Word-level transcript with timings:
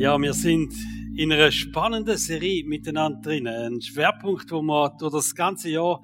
Ja, 0.00 0.18
wir 0.18 0.32
sind 0.32 0.72
in 1.14 1.30
einer 1.30 1.52
spannenden 1.52 2.16
Serie 2.16 2.64
miteinander 2.64 3.20
drin. 3.20 3.46
Ein 3.46 3.82
Schwerpunkt, 3.82 4.50
wo 4.50 4.62
wir 4.62 4.96
durch 4.98 5.12
das 5.12 5.34
ganze 5.34 5.68
Jahr 5.68 6.02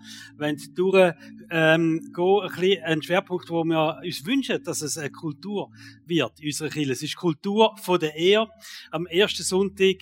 durch 0.75 1.15
ähm, 1.51 2.13
gehen, 2.15 2.83
ein, 2.85 3.01
Schwerpunkt, 3.01 3.49
wo 3.49 3.65
wir 3.65 3.99
uns 4.05 4.27
wünschen, 4.27 4.63
dass 4.63 4.83
es 4.83 4.99
eine 4.99 5.09
Kultur 5.09 5.71
wird 6.05 6.39
in 6.41 6.49
unserer 6.49 6.69
Kirche. 6.69 6.93
Es 6.93 7.03
ist 7.03 7.17
Kultur 7.17 7.75
von 7.79 7.99
der 7.99 8.15
Ehe. 8.17 8.47
Am 8.91 9.07
ersten 9.07 9.45
Sonntag, 9.45 9.97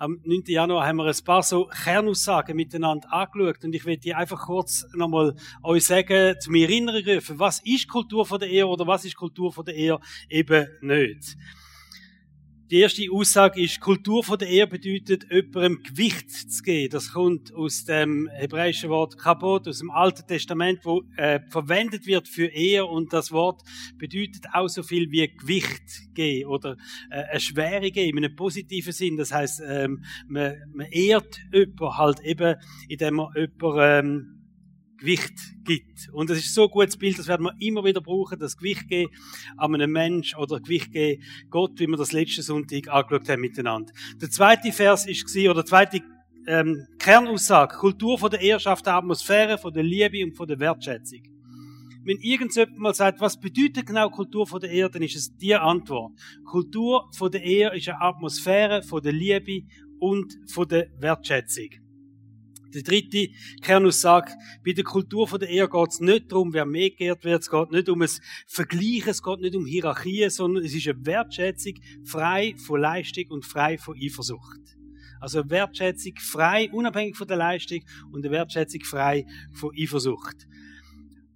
am 0.00 0.20
9. 0.24 0.42
Januar, 0.48 0.84
haben 0.84 0.96
wir 0.96 1.06
ein 1.06 1.24
paar 1.24 1.44
so 1.44 1.66
Kernaussagen 1.84 2.56
miteinander 2.56 3.12
angeschaut 3.12 3.62
und 3.62 3.72
ich 3.72 3.84
will 3.84 3.98
die 3.98 4.14
einfach 4.14 4.46
kurz 4.46 4.84
nochmal 4.96 5.36
euch 5.62 5.84
sagen, 5.84 6.34
zu 6.40 6.50
mir 6.50 6.68
erinnern 6.68 7.04
rufen, 7.06 7.38
was 7.38 7.60
ist 7.60 7.86
Kultur 7.86 8.26
von 8.26 8.40
der 8.40 8.48
Ehe 8.48 8.66
oder 8.66 8.84
was 8.84 9.04
ist 9.04 9.14
Kultur 9.14 9.52
von 9.52 9.64
der 9.64 9.76
Ehe 9.76 10.00
eben 10.28 10.66
nicht. 10.80 11.36
Die 12.70 12.80
erste 12.80 13.10
Aussage 13.10 13.62
ist, 13.62 13.80
Kultur 13.80 14.22
von 14.22 14.38
der 14.38 14.46
Ehe 14.46 14.66
bedeutet, 14.66 15.26
jemandem 15.32 15.82
Gewicht 15.82 16.30
zu 16.30 16.62
geben. 16.62 16.90
Das 16.90 17.14
kommt 17.14 17.54
aus 17.54 17.86
dem 17.86 18.28
hebräischen 18.28 18.90
Wort 18.90 19.16
Kabot, 19.16 19.66
aus 19.66 19.78
dem 19.78 19.90
Alten 19.90 20.26
Testament, 20.26 20.84
wo 20.84 21.02
äh, 21.16 21.40
verwendet 21.48 22.04
wird 22.04 22.28
für 22.28 22.48
Ehe 22.48 22.84
und 22.84 23.14
das 23.14 23.32
Wort 23.32 23.62
bedeutet 23.96 24.44
auch 24.52 24.68
so 24.68 24.82
viel 24.82 25.10
wie 25.10 25.34
Gewicht 25.34 26.14
geben 26.14 26.50
oder 26.50 26.76
äh, 27.10 27.22
eine 27.30 27.40
Schwere 27.40 27.90
geben, 27.90 28.18
in 28.18 28.26
einem 28.26 28.36
positiven 28.36 28.92
Sinn. 28.92 29.16
Das 29.16 29.32
heißt, 29.32 29.62
ähm, 29.66 30.04
man, 30.26 30.56
man 30.74 30.88
ehrt 30.88 31.40
jemanden 31.50 31.96
halt 31.96 32.20
eben, 32.20 32.56
indem 32.86 33.14
man 33.14 33.32
jemanden 33.34 33.78
ähm, 34.06 34.37
Gewicht 34.98 35.34
gibt. 35.64 36.08
Und 36.12 36.28
das 36.28 36.38
ist 36.38 36.54
so 36.54 36.64
ein 36.64 36.70
gutes 36.70 36.96
Bild, 36.96 37.18
das 37.18 37.28
werden 37.28 37.44
wir 37.44 37.54
immer 37.60 37.84
wieder 37.84 38.00
brauchen, 38.00 38.38
das 38.38 38.56
Gewicht 38.56 38.88
geben 38.88 39.12
an 39.56 39.74
einem 39.74 39.92
Mensch 39.92 40.36
oder 40.36 40.60
Gewicht 40.60 40.92
geben 40.92 41.22
Gott, 41.50 41.78
wie 41.78 41.86
wir 41.86 41.96
das 41.96 42.12
letzte 42.12 42.42
Sonntag 42.42 42.88
angeschaut 42.88 43.28
haben 43.28 43.40
miteinander. 43.40 43.92
Der 44.20 44.30
zweite 44.30 44.72
Vers 44.72 45.06
ist 45.06 45.26
gewesen, 45.26 45.50
oder 45.50 45.64
zweite 45.64 46.02
ähm, 46.46 46.86
Kernaussage, 46.98 47.76
Kultur 47.76 48.18
von 48.18 48.30
der 48.30 48.40
Eherschaft, 48.40 48.86
der 48.86 48.94
Atmosphäre, 48.94 49.58
von 49.58 49.72
der 49.72 49.82
Liebe 49.82 50.24
und 50.24 50.36
von 50.36 50.48
der 50.48 50.58
Wertschätzung. 50.58 51.22
Wenn 52.04 52.18
irgendjemand 52.20 52.78
mal 52.78 52.94
sagt, 52.94 53.20
was 53.20 53.38
bedeutet 53.38 53.86
genau 53.86 54.08
Kultur 54.08 54.46
von 54.46 54.60
der 54.60 54.70
Ehe, 54.70 54.88
dann 54.88 55.02
ist 55.02 55.14
es 55.14 55.36
die 55.36 55.54
Antwort. 55.54 56.12
Kultur 56.44 57.10
von 57.14 57.30
der 57.30 57.42
Ehe 57.42 57.74
ist 57.74 57.88
eine 57.88 58.00
Atmosphäre 58.00 58.82
von 58.82 59.02
der 59.02 59.12
Liebe 59.12 59.66
und 59.98 60.34
von 60.50 60.66
der 60.66 60.88
Wertschätzung. 60.98 61.68
Die 62.74 62.82
dritte 62.82 63.28
Kernaussage, 63.62 64.32
bei 64.64 64.72
der 64.72 64.84
Kultur 64.84 65.26
der 65.38 65.48
Ehe 65.48 65.68
geht 65.68 65.88
es 65.88 66.00
nicht 66.00 66.30
darum, 66.30 66.52
wer 66.52 66.66
mehr 66.66 66.90
geehrt 66.90 67.24
wird, 67.24 67.42
es 67.42 67.50
geht 67.50 67.70
nicht 67.70 67.88
um 67.88 68.02
ein 68.02 68.10
Vergleichen, 68.46 69.08
es 69.08 69.22
geht 69.22 69.40
nicht 69.40 69.56
um 69.56 69.64
Hierarchien, 69.64 70.28
sondern 70.28 70.64
es 70.64 70.74
ist 70.74 70.86
eine 70.86 71.06
Wertschätzung 71.06 71.74
frei 72.04 72.54
von 72.58 72.80
Leistung 72.80 73.24
und 73.30 73.46
frei 73.46 73.78
von 73.78 73.96
Eifersucht. 73.96 74.60
Also 75.20 75.40
eine 75.40 75.50
Wertschätzung 75.50 76.12
frei, 76.16 76.70
unabhängig 76.70 77.16
von 77.16 77.26
der 77.26 77.38
Leistung 77.38 77.80
und 78.12 78.24
eine 78.24 78.32
Wertschätzung 78.32 78.82
frei 78.82 79.24
von 79.54 79.72
Eifersucht. 79.76 80.46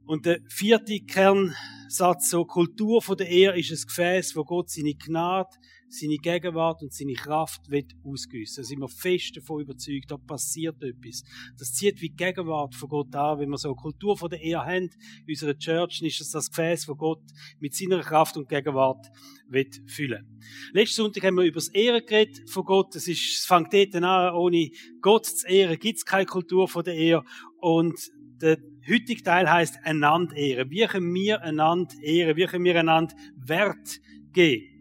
Und 0.05 0.27
der 0.27 0.41
vierte 0.49 1.01
Kernsatz, 1.01 2.31
so 2.31 2.45
Kultur 2.45 3.01
der 3.17 3.29
Ehe 3.29 3.59
ist 3.59 3.71
ein 3.71 3.87
Gefäß, 3.87 4.37
wo 4.37 4.45
Gott 4.45 4.71
seine 4.71 4.95
Gnade, 4.95 5.49
seine 5.93 6.17
Gegenwart 6.17 6.83
und 6.83 6.93
seine 6.93 7.13
Kraft 7.13 7.71
wird 7.71 7.93
ausgüssen. 8.05 8.63
Da 8.63 8.65
sind 8.65 8.81
wir 8.81 8.89
fest 8.89 9.37
davon 9.37 9.63
überzeugt, 9.63 10.11
da 10.11 10.17
passiert 10.17 10.83
etwas. 10.83 11.23
Das 11.59 11.73
zieht 11.73 12.01
wie 12.01 12.09
die 12.09 12.17
Gegenwart 12.17 12.75
von 12.75 12.89
Gott 12.89 13.15
an. 13.15 13.39
Wenn 13.39 13.51
wir 13.51 13.59
so 13.59 13.69
eine 13.69 13.77
Kultur 13.77 14.17
von 14.17 14.31
der 14.31 14.41
Ehe 14.41 14.59
haben, 14.59 14.91
in 15.27 15.29
unserer 15.29 15.57
Church, 15.57 16.01
ist 16.03 16.21
es 16.21 16.31
das 16.31 16.51
Gefäß, 16.51 16.89
wo 16.89 16.95
Gott 16.95 17.23
mit 17.61 17.75
seiner 17.75 18.01
Kraft 18.01 18.37
und 18.37 18.49
Gegenwart 18.49 19.07
wird 19.49 19.81
füllen. 19.87 20.41
Letzten 20.73 21.03
Sonntag 21.03 21.25
haben 21.25 21.37
wir 21.37 21.45
über 21.45 21.57
das 21.57 21.69
Ehren 21.69 22.05
geredet 22.07 22.49
von 22.49 22.65
Gott. 22.65 22.97
Es, 22.97 23.07
es 23.07 23.45
fängt 23.47 23.73
dort 23.73 23.95
an, 23.95 24.35
ohne 24.35 24.71
Gott 25.01 25.27
zu 25.27 25.47
ehren, 25.47 25.79
gibt 25.79 25.99
es 25.99 26.05
keine 26.05 26.27
Kultur 26.27 26.69
von 26.69 26.85
der 26.85 26.95
Ehe. 26.95 27.23
Und 27.61 28.11
der 28.41 28.59
heutige 28.89 29.23
Teil 29.23 29.51
heißt 29.51 29.79
einander 29.85 30.35
ehren. 30.37 30.71
Wie 30.71 30.87
können 30.87 31.15
wir 31.15 31.43
einander 31.43 31.95
ehren? 32.03 32.37
Wie 32.37 32.47
können 32.47 32.65
wir 32.65 32.79
einander 32.79 33.15
Wert 33.37 34.01
geben? 34.33 34.72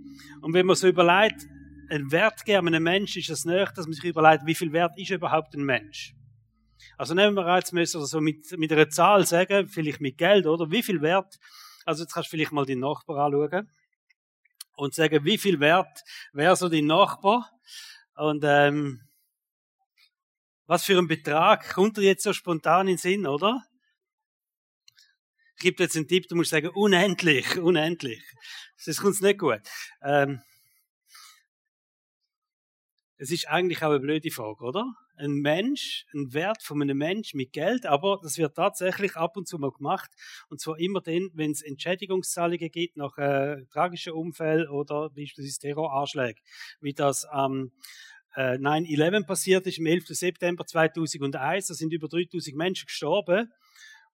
Und 0.41 0.53
wenn 0.53 0.65
man 0.65 0.75
so 0.75 0.87
überlegt, 0.87 1.47
ein 1.89 2.11
Wert 2.11 2.45
geben 2.45 2.67
einem 2.67 2.83
Menschen 2.83 3.19
ist 3.19 3.29
es 3.29 3.45
nicht, 3.45 3.77
dass 3.77 3.85
man 3.85 3.93
sich 3.93 4.05
überlegt, 4.05 4.45
wie 4.45 4.55
viel 4.55 4.71
Wert 4.71 4.97
ist 4.97 5.11
überhaupt 5.11 5.53
ein 5.55 5.63
Mensch. 5.63 6.13
Also 6.97 7.13
nehmen 7.13 7.35
wir 7.35 7.55
jetzt 7.55 7.73
müssen 7.73 8.05
so 8.05 8.21
mit, 8.21 8.57
mit 8.57 8.71
einer 8.71 8.89
Zahl 8.89 9.25
sagen, 9.25 9.67
vielleicht 9.67 10.01
mit 10.01 10.17
Geld, 10.17 10.45
oder? 10.45 10.71
Wie 10.71 10.83
viel 10.83 11.01
Wert, 11.01 11.37
also 11.85 12.03
jetzt 12.03 12.13
kannst 12.13 12.29
du 12.29 12.31
vielleicht 12.31 12.51
mal 12.51 12.65
den 12.65 12.79
Nachbar 12.79 13.25
anschauen 13.25 13.69
und 14.75 14.93
sagen, 14.95 15.23
wie 15.25 15.37
viel 15.37 15.59
Wert 15.59 16.01
wäre 16.33 16.55
so 16.55 16.69
dein 16.69 16.85
Nachbar? 16.85 17.51
Und 18.15 18.43
ähm, 18.45 19.01
was 20.65 20.85
für 20.85 20.97
ein 20.97 21.07
Betrag 21.07 21.73
kommt 21.73 21.97
dir 21.97 22.03
jetzt 22.03 22.23
so 22.23 22.33
spontan 22.33 22.87
in 22.87 22.93
den 22.93 22.97
Sinn, 22.97 23.27
oder? 23.27 23.63
Ich 25.57 25.63
gebe 25.63 25.83
jetzt 25.83 25.95
einen 25.95 26.07
Tipp, 26.07 26.27
du 26.27 26.35
musst 26.35 26.49
sagen, 26.49 26.69
unendlich, 26.69 27.57
unendlich. 27.59 28.23
Das 28.85 28.97
kommt 28.97 29.21
nicht 29.21 29.39
gut. 29.39 29.61
Ähm, 30.01 30.41
es 33.17 33.29
ist 33.29 33.47
eigentlich 33.47 33.83
auch 33.83 33.91
eine 33.91 33.99
blöde 33.99 34.31
Frage, 34.31 34.63
oder? 34.63 34.91
Ein 35.15 35.33
Mensch, 35.33 36.07
ein 36.15 36.33
Wert 36.33 36.63
von 36.63 36.81
einem 36.81 36.97
Mensch 36.97 37.35
mit 37.35 37.53
Geld, 37.53 37.85
aber 37.85 38.19
das 38.23 38.39
wird 38.39 38.55
tatsächlich 38.55 39.15
ab 39.15 39.37
und 39.37 39.47
zu 39.47 39.59
mal 39.59 39.69
gemacht. 39.69 40.09
Und 40.49 40.59
zwar 40.59 40.79
immer 40.79 41.01
dann, 41.01 41.29
wenn 41.35 41.51
es 41.51 41.61
Entschädigungszahlungen 41.61 42.71
gibt 42.71 42.97
nach 42.97 43.15
äh, 43.19 43.65
tragischen 43.71 44.13
Unfällen 44.13 44.67
oder 44.67 45.11
beispielsweise 45.11 45.59
Terroranschlägen, 45.59 46.41
wie 46.79 46.93
das 46.93 47.25
am 47.25 47.71
ähm, 48.35 48.55
äh, 48.55 48.57
9-11 48.57 49.27
passiert 49.27 49.67
ist, 49.67 49.77
am 49.77 49.85
11. 49.85 50.07
September 50.07 50.65
2001. 50.65 51.67
Da 51.67 51.73
sind 51.75 51.93
über 51.93 52.07
3000 52.07 52.55
Menschen 52.55 52.87
gestorben. 52.87 53.51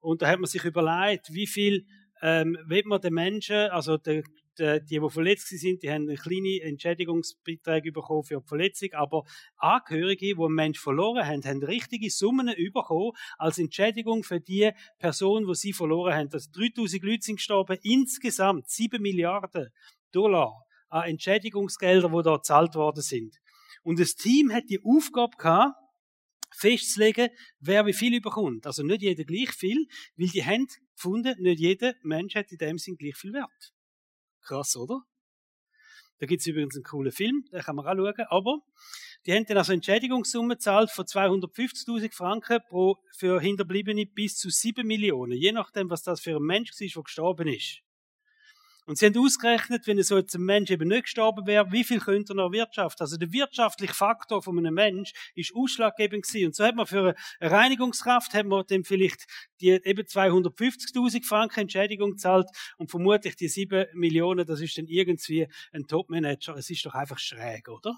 Und 0.02 0.22
da 0.22 0.28
hat 0.28 0.40
man 0.40 0.50
sich 0.50 0.66
überlegt, 0.66 1.34
wie 1.34 1.48
viel 1.48 1.86
ähm, 2.22 2.58
will 2.66 2.84
man 2.86 3.00
den 3.00 3.14
Menschen, 3.14 3.70
also 3.70 3.96
der, 3.96 4.24
die, 4.60 5.00
die 5.00 5.10
verletzt 5.10 5.48
sind, 5.48 5.84
die 5.84 5.90
haben 5.90 6.08
eine 6.08 6.16
kleine 6.16 6.62
Entschädigungsbeiträge 6.62 7.92
bekommen 7.92 8.24
für 8.24 8.40
die 8.40 8.48
Verletzung, 8.48 8.94
aber 8.94 9.24
Angehörige, 9.58 10.36
die 10.36 10.42
einen 10.42 10.54
Menschen 10.54 10.82
verloren 10.82 11.26
haben, 11.26 11.44
haben 11.44 11.64
richtige 11.64 12.10
Summen 12.10 12.54
bekommen 12.74 13.12
als 13.38 13.58
Entschädigung 13.58 14.24
für 14.24 14.40
die 14.40 14.72
Person, 15.00 15.48
die 15.48 15.56
sie 15.56 15.74
verloren 15.74 16.14
haben. 16.14 16.30
Also 16.32 16.50
3000 16.54 17.04
Leute 17.04 17.24
sind 17.24 17.36
gestorben, 17.38 17.78
insgesamt 17.82 18.70
7 18.70 19.02
Milliarden 19.02 19.70
Dollar 20.12 20.54
an 20.90 21.10
Entschädigungsgeldern, 21.10 22.12
die 22.14 22.24
da 22.24 22.36
gezahlt 22.36 22.76
worden 22.76 23.02
sind. 23.02 23.36
Und 23.84 24.00
das 24.00 24.16
Team 24.16 24.52
hat 24.52 24.64
die 24.70 24.80
Aufgabe 24.84 25.38
gehabt, 25.38 25.76
festzulegen, 26.52 27.30
wer 27.60 27.86
wie 27.86 27.94
viel 27.94 28.16
überkommt. 28.16 28.66
Also 28.66 28.84
nicht 28.84 29.02
jeder 29.02 29.24
gleich 29.24 29.52
viel, 29.52 29.86
weil 30.16 30.28
die 30.28 30.44
haben 30.44 30.68
gefunden, 30.96 31.36
nicht 31.42 31.60
jeder 31.60 31.94
Mensch 32.04 32.36
hat 32.36 32.52
in 32.52 32.58
dem 32.58 32.78
Sinn 32.78 32.98
gleich 32.98 33.16
viel 33.16 33.34
Wert. 33.34 33.74
Krass, 34.48 34.78
oder? 34.78 35.02
Da 36.20 36.26
gibt 36.26 36.40
es 36.42 36.48
übrigens 36.48 36.76
einen 36.76 36.84
coolen 36.84 37.12
Film, 37.12 37.46
den 37.52 37.62
kann 37.62 37.76
man 37.76 37.86
auch 37.86 37.94
schauen. 37.94 38.26
Aber 38.30 38.60
die 39.26 39.34
haben 39.34 39.46
dann 39.46 39.58
also 39.58 39.74
Entschädigungssumme 39.74 40.56
gezahlt 40.56 40.90
von 40.90 41.06
250.000 41.06 42.14
Franken 42.14 42.60
pro, 42.70 42.98
für 43.16 43.42
Hinterbliebene 43.42 44.06
bis 44.06 44.38
zu 44.38 44.50
7 44.50 44.88
Millionen. 44.88 45.34
Je 45.34 45.52
nachdem, 45.52 45.90
was 45.90 46.02
das 46.02 46.22
für 46.22 46.38
ein 46.38 46.44
Mensch 46.44 46.72
war, 46.72 46.88
der 46.88 47.04
gestorben 47.04 47.48
ist. 47.50 47.82
Und 48.88 48.98
sie 48.98 49.08
haben 49.08 49.18
ausgerechnet, 49.18 49.86
wenn 49.86 50.02
so 50.02 50.18
jetzt 50.18 50.34
ein 50.34 50.44
Mensch 50.44 50.72
eben 50.72 50.88
nicht 50.88 51.04
gestorben 51.04 51.46
wäre, 51.46 51.70
wie 51.74 51.84
viel 51.84 52.00
könnte 52.00 52.32
er 52.32 52.36
noch 52.38 52.54
wirtschaften? 52.54 53.04
Also 53.04 53.18
der 53.18 53.34
wirtschaftliche 53.34 53.94
Faktor 53.94 54.42
von 54.42 54.58
einem 54.58 54.74
Mensch 54.74 55.12
ist 55.36 55.54
ausschlaggebend 55.54 56.26
gewesen. 56.26 56.48
Und 56.48 56.56
so 56.56 56.64
hat 56.64 56.76
man 56.76 56.88
für 56.88 57.14
eine 57.42 57.52
Reinigungskraft, 57.52 58.34
hat 58.34 58.46
man 58.46 58.66
dem 58.66 58.86
vielleicht 58.86 59.26
die 59.60 59.72
eben 59.72 60.04
250.000 60.04 61.26
Franken 61.26 61.60
Entschädigung 61.62 62.12
gezahlt 62.12 62.48
und 62.78 62.90
vermutlich 62.90 63.36
die 63.36 63.50
7 63.50 63.88
Millionen, 63.94 64.46
das 64.46 64.62
ist 64.62 64.78
dann 64.78 64.88
irgendwie 64.88 65.50
ein 65.74 65.86
Topmanager. 65.86 66.56
Es 66.56 66.70
ist 66.70 66.86
doch 66.86 66.94
einfach 66.94 67.20
schräg, 67.20 67.68
oder? 67.68 67.94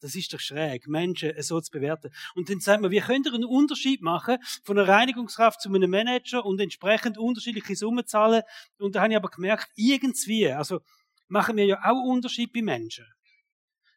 Das 0.00 0.14
ist 0.14 0.32
doch 0.32 0.40
schräg, 0.40 0.88
Menschen 0.88 1.32
so 1.42 1.60
zu 1.60 1.70
bewerten. 1.70 2.10
Und 2.34 2.48
dann 2.48 2.60
sagt 2.60 2.82
man, 2.82 2.90
wir 2.90 3.02
können 3.02 3.26
einen 3.26 3.44
Unterschied 3.44 4.02
machen 4.02 4.38
von 4.64 4.78
einer 4.78 4.88
Reinigungskraft 4.88 5.60
zu 5.60 5.68
einem 5.68 5.90
Manager 5.90 6.44
und 6.44 6.60
entsprechend 6.60 7.18
unterschiedliche 7.18 7.76
Summen 7.76 8.06
zahlen. 8.06 8.42
Und 8.78 8.94
da 8.94 9.02
habe 9.02 9.12
ich 9.12 9.16
aber 9.16 9.28
gemerkt, 9.28 9.68
irgendwie, 9.76 10.48
also 10.48 10.80
machen 11.28 11.56
wir 11.56 11.66
ja 11.66 11.80
auch 11.84 12.02
Unterschied 12.02 12.52
bei 12.52 12.62
Menschen. 12.62 13.06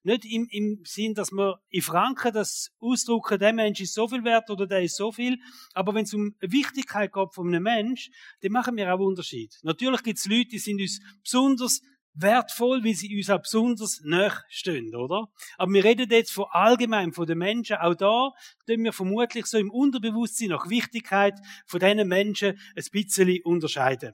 Nicht 0.05 0.25
im, 0.25 0.47
im 0.51 0.81
Sinn, 0.83 1.13
dass 1.13 1.31
wir 1.31 1.61
in 1.69 1.81
Franken 1.81 2.33
das 2.33 2.71
ausdrucken, 2.79 3.39
der 3.39 3.53
Mensch 3.53 3.79
ist 3.79 3.93
so 3.93 4.05
viel 4.09 4.25
wert 4.25 4.49
oder 4.49 4.67
der 4.67 4.83
ist 4.83 4.97
so 4.97 5.13
viel. 5.13 5.37
Aber 5.73 5.95
wenn 5.95 6.03
es 6.03 6.13
um 6.13 6.35
Wichtigkeit 6.41 7.13
geht 7.13 7.33
von 7.33 7.47
einem 7.47 7.63
Mensch, 7.63 8.09
dann 8.41 8.51
machen 8.51 8.75
wir 8.75 8.93
auch 8.93 8.99
Unterschied. 8.99 9.57
Natürlich 9.63 10.03
gibt 10.03 10.19
es 10.19 10.25
Leute, 10.25 10.49
die 10.49 10.59
sind 10.59 10.81
uns 10.81 10.99
besonders 11.23 11.81
wertvoll, 12.13 12.83
weil 12.83 12.93
sie 12.93 13.15
uns 13.15 13.29
auch 13.29 13.41
besonders 13.41 14.01
nahe 14.03 14.43
stehen, 14.49 14.95
oder? 14.95 15.27
Aber 15.57 15.71
wir 15.71 15.83
reden 15.83 16.09
jetzt 16.09 16.31
von 16.31 16.45
allgemein, 16.51 17.13
von 17.13 17.25
den 17.25 17.37
Menschen. 17.37 17.77
Auch 17.77 17.95
da 17.95 18.31
tun 18.67 18.83
wir 18.83 18.93
vermutlich 18.93 19.45
so 19.45 19.57
im 19.57 19.71
Unterbewusstsein 19.71 20.49
nach 20.49 20.69
Wichtigkeit 20.69 21.39
von 21.65 21.79
diesen 21.79 22.07
Menschen 22.07 22.59
ein 22.75 22.85
bisschen 22.91 23.41
unterscheiden. 23.43 24.13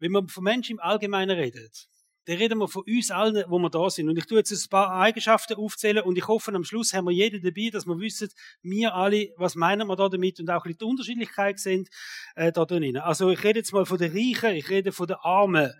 Wenn 0.00 0.12
man 0.12 0.28
von 0.28 0.44
Menschen 0.44 0.72
im 0.72 0.80
Allgemeinen 0.80 1.36
redet, 1.36 1.88
dann 2.28 2.36
reden 2.36 2.58
wir 2.58 2.68
von 2.68 2.82
uns 2.86 3.10
allen, 3.10 3.42
wo 3.48 3.58
wir 3.58 3.70
da 3.70 3.88
sind. 3.88 4.06
Und 4.06 4.18
ich 4.18 4.26
tue 4.26 4.36
jetzt 4.36 4.52
ein 4.52 4.68
paar 4.68 4.90
Eigenschaften 4.90 5.54
aufzählen 5.54 6.04
und 6.04 6.18
ich 6.18 6.28
hoffe, 6.28 6.54
am 6.54 6.62
Schluss 6.62 6.92
haben 6.92 7.06
wir 7.06 7.12
jeden 7.12 7.42
dabei, 7.42 7.70
dass 7.72 7.86
wir 7.86 7.98
wissen, 7.98 8.28
wir 8.60 8.94
alle, 8.94 9.32
was 9.38 9.54
meinen 9.54 9.88
wir 9.88 9.96
da 9.96 10.10
damit 10.10 10.38
und 10.38 10.50
auch 10.50 10.56
ein 10.56 10.68
bisschen 10.68 10.78
die 10.78 10.84
Unterschiedlichkeit 10.84 11.58
sind 11.58 11.88
äh, 12.34 12.52
da 12.52 12.66
drin. 12.66 12.98
Also 12.98 13.30
ich 13.30 13.42
rede 13.42 13.60
jetzt 13.60 13.72
mal 13.72 13.86
von 13.86 13.96
den 13.96 14.12
Reichen, 14.12 14.56
ich 14.56 14.68
rede 14.68 14.92
von 14.92 15.06
den 15.06 15.16
Armen, 15.22 15.72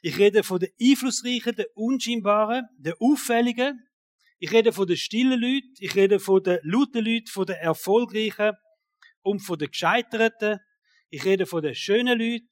ich 0.00 0.16
rede 0.16 0.44
von 0.44 0.60
den 0.60 0.70
Einflussreichen, 0.80 1.56
den 1.56 1.66
Unscheinbaren, 1.74 2.68
den 2.78 2.94
Auffälligen, 3.00 3.84
ich 4.38 4.52
rede 4.52 4.72
von 4.72 4.86
den 4.86 4.96
stillen 4.96 5.40
Leuten, 5.40 5.74
ich 5.80 5.96
rede 5.96 6.20
von 6.20 6.40
den 6.40 6.60
lauten 6.62 7.04
Leuten, 7.04 7.26
von 7.26 7.46
den 7.46 7.56
Erfolgreichen 7.56 8.52
und 9.22 9.40
von 9.40 9.58
den 9.58 9.72
Gescheiterten, 9.72 10.60
ich 11.10 11.24
rede 11.24 11.46
von 11.46 11.62
den 11.62 11.74
schönen 11.74 12.16
Leuten, 12.16 12.46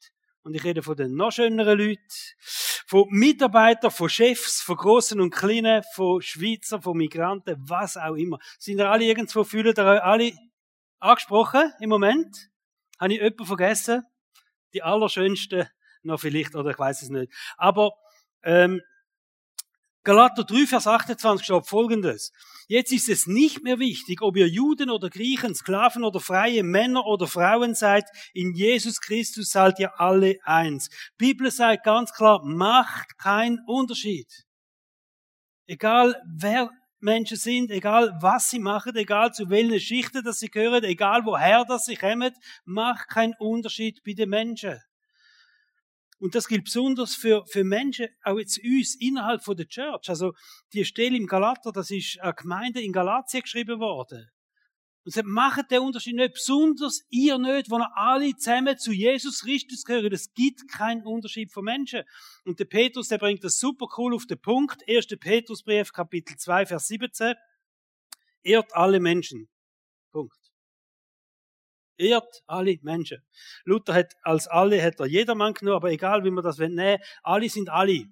und 0.44 0.54
ich 0.54 0.62
rede 0.62 0.82
von 0.82 0.94
den 0.94 1.14
noch 1.14 1.32
schöneren 1.32 1.78
Leuten, 1.78 2.02
von 2.94 3.08
Mitarbeitern, 3.10 3.90
von 3.90 4.08
Chefs, 4.08 4.60
von 4.60 4.76
Großen 4.76 5.20
und 5.20 5.34
Kleinen, 5.34 5.82
von 5.94 6.22
Schweizer, 6.22 6.80
von 6.80 6.96
Migranten, 6.96 7.56
was 7.58 7.96
auch 7.96 8.14
immer. 8.14 8.38
Sind 8.56 8.78
ihr 8.78 8.88
alle 8.88 9.04
irgendwo, 9.04 9.42
fühlen 9.42 9.74
ihr 9.76 9.84
euch 9.84 10.00
alle 10.00 10.32
angesprochen 11.00 11.72
im 11.80 11.90
Moment? 11.90 12.50
Habe 13.00 13.14
ich 13.14 13.18
jemanden 13.18 13.46
vergessen? 13.46 14.04
Die 14.74 14.84
allerschönsten 14.84 15.66
noch 16.04 16.20
vielleicht, 16.20 16.54
oder 16.54 16.70
ich 16.70 16.78
weiß 16.78 17.02
es 17.02 17.08
nicht. 17.08 17.32
Aber 17.56 17.94
ähm, 18.44 18.80
Galater 20.04 20.44
3, 20.44 20.66
Vers 20.66 20.86
28 20.86 21.46
steht 21.46 21.66
folgendes. 21.66 22.30
Jetzt 22.68 22.92
ist 22.92 23.08
es 23.08 23.26
nicht 23.26 23.62
mehr 23.62 23.78
wichtig, 23.78 24.20
ob 24.20 24.36
ihr 24.36 24.46
Juden 24.46 24.90
oder 24.90 25.08
Griechen, 25.08 25.54
Sklaven 25.54 26.04
oder 26.04 26.20
Freie, 26.20 26.62
Männer 26.62 27.06
oder 27.06 27.26
Frauen 27.26 27.74
seid. 27.74 28.04
In 28.34 28.52
Jesus 28.52 29.00
Christus 29.00 29.48
seid 29.48 29.78
ihr 29.78 29.98
alle 29.98 30.36
eins. 30.44 30.90
Die 31.18 31.28
Bibel 31.28 31.50
sagt 31.50 31.84
ganz 31.84 32.12
klar, 32.12 32.44
macht 32.44 33.16
keinen 33.16 33.60
Unterschied. 33.66 34.44
Egal 35.66 36.20
wer 36.36 36.70
Menschen 37.00 37.38
sind, 37.38 37.70
egal 37.70 38.14
was 38.20 38.50
sie 38.50 38.58
machen, 38.58 38.94
egal 38.96 39.32
zu 39.32 39.48
welchen 39.48 39.80
Schichten 39.80 40.22
das 40.22 40.38
sie 40.38 40.50
gehören, 40.50 40.84
egal 40.84 41.24
woher 41.24 41.64
das 41.64 41.86
sie 41.86 41.96
kommen, 41.96 42.34
macht 42.66 43.08
keinen 43.08 43.34
Unterschied 43.38 44.02
bei 44.04 44.12
den 44.12 44.28
Menschen. 44.28 44.80
Und 46.24 46.34
das 46.34 46.48
gilt 46.48 46.64
besonders 46.64 47.14
für, 47.14 47.44
für 47.44 47.64
Menschen, 47.64 48.08
auch 48.22 48.38
jetzt 48.38 48.58
uns, 48.64 48.94
innerhalb 48.94 49.44
von 49.44 49.58
der 49.58 49.68
Church. 49.68 50.08
Also, 50.08 50.32
die 50.72 50.86
Stelle 50.86 51.18
im 51.18 51.26
Galater, 51.26 51.70
das 51.70 51.90
ist 51.90 52.18
eine 52.18 52.32
Gemeinde 52.32 52.80
in 52.80 52.94
Galatien 52.94 53.42
geschrieben 53.42 53.78
worden. 53.78 54.30
Und 55.04 55.12
sie 55.12 55.22
machen 55.22 55.64
den 55.70 55.80
Unterschied 55.80 56.16
nicht, 56.16 56.32
besonders 56.32 57.02
ihr 57.10 57.36
nicht, 57.36 57.70
wo 57.70 57.76
alle 57.76 58.34
zusammen 58.36 58.78
zu 58.78 58.92
Jesus 58.92 59.42
Christus 59.42 59.84
gehören. 59.84 60.14
Es 60.14 60.32
gibt 60.32 60.66
keinen 60.66 61.04
Unterschied 61.04 61.52
von 61.52 61.62
Menschen. 61.62 62.04
Und 62.46 62.58
der 62.58 62.64
Petrus, 62.64 63.08
der 63.08 63.18
bringt 63.18 63.44
das 63.44 63.58
super 63.58 63.86
cool 63.98 64.14
auf 64.14 64.24
den 64.24 64.40
Punkt. 64.40 64.82
1. 64.88 65.08
Petrusbrief, 65.20 65.92
Kapitel 65.92 66.38
2, 66.38 66.64
Vers 66.64 66.86
17. 66.88 67.34
Ehrt 68.44 68.74
alle 68.74 68.98
Menschen. 68.98 69.50
Ehrt 71.96 72.42
alle 72.46 72.78
Menschen. 72.82 73.22
Luther 73.64 73.94
hat 73.94 74.14
als 74.22 74.46
alle 74.48 74.82
hat 74.82 75.00
er 75.00 75.06
jedermann 75.06 75.54
genommen, 75.54 75.76
aber 75.76 75.90
egal 75.90 76.24
wie 76.24 76.30
man 76.30 76.44
das 76.44 76.58
nehmen 76.58 76.98
alle 77.22 77.48
sind 77.48 77.68
alle. 77.68 78.06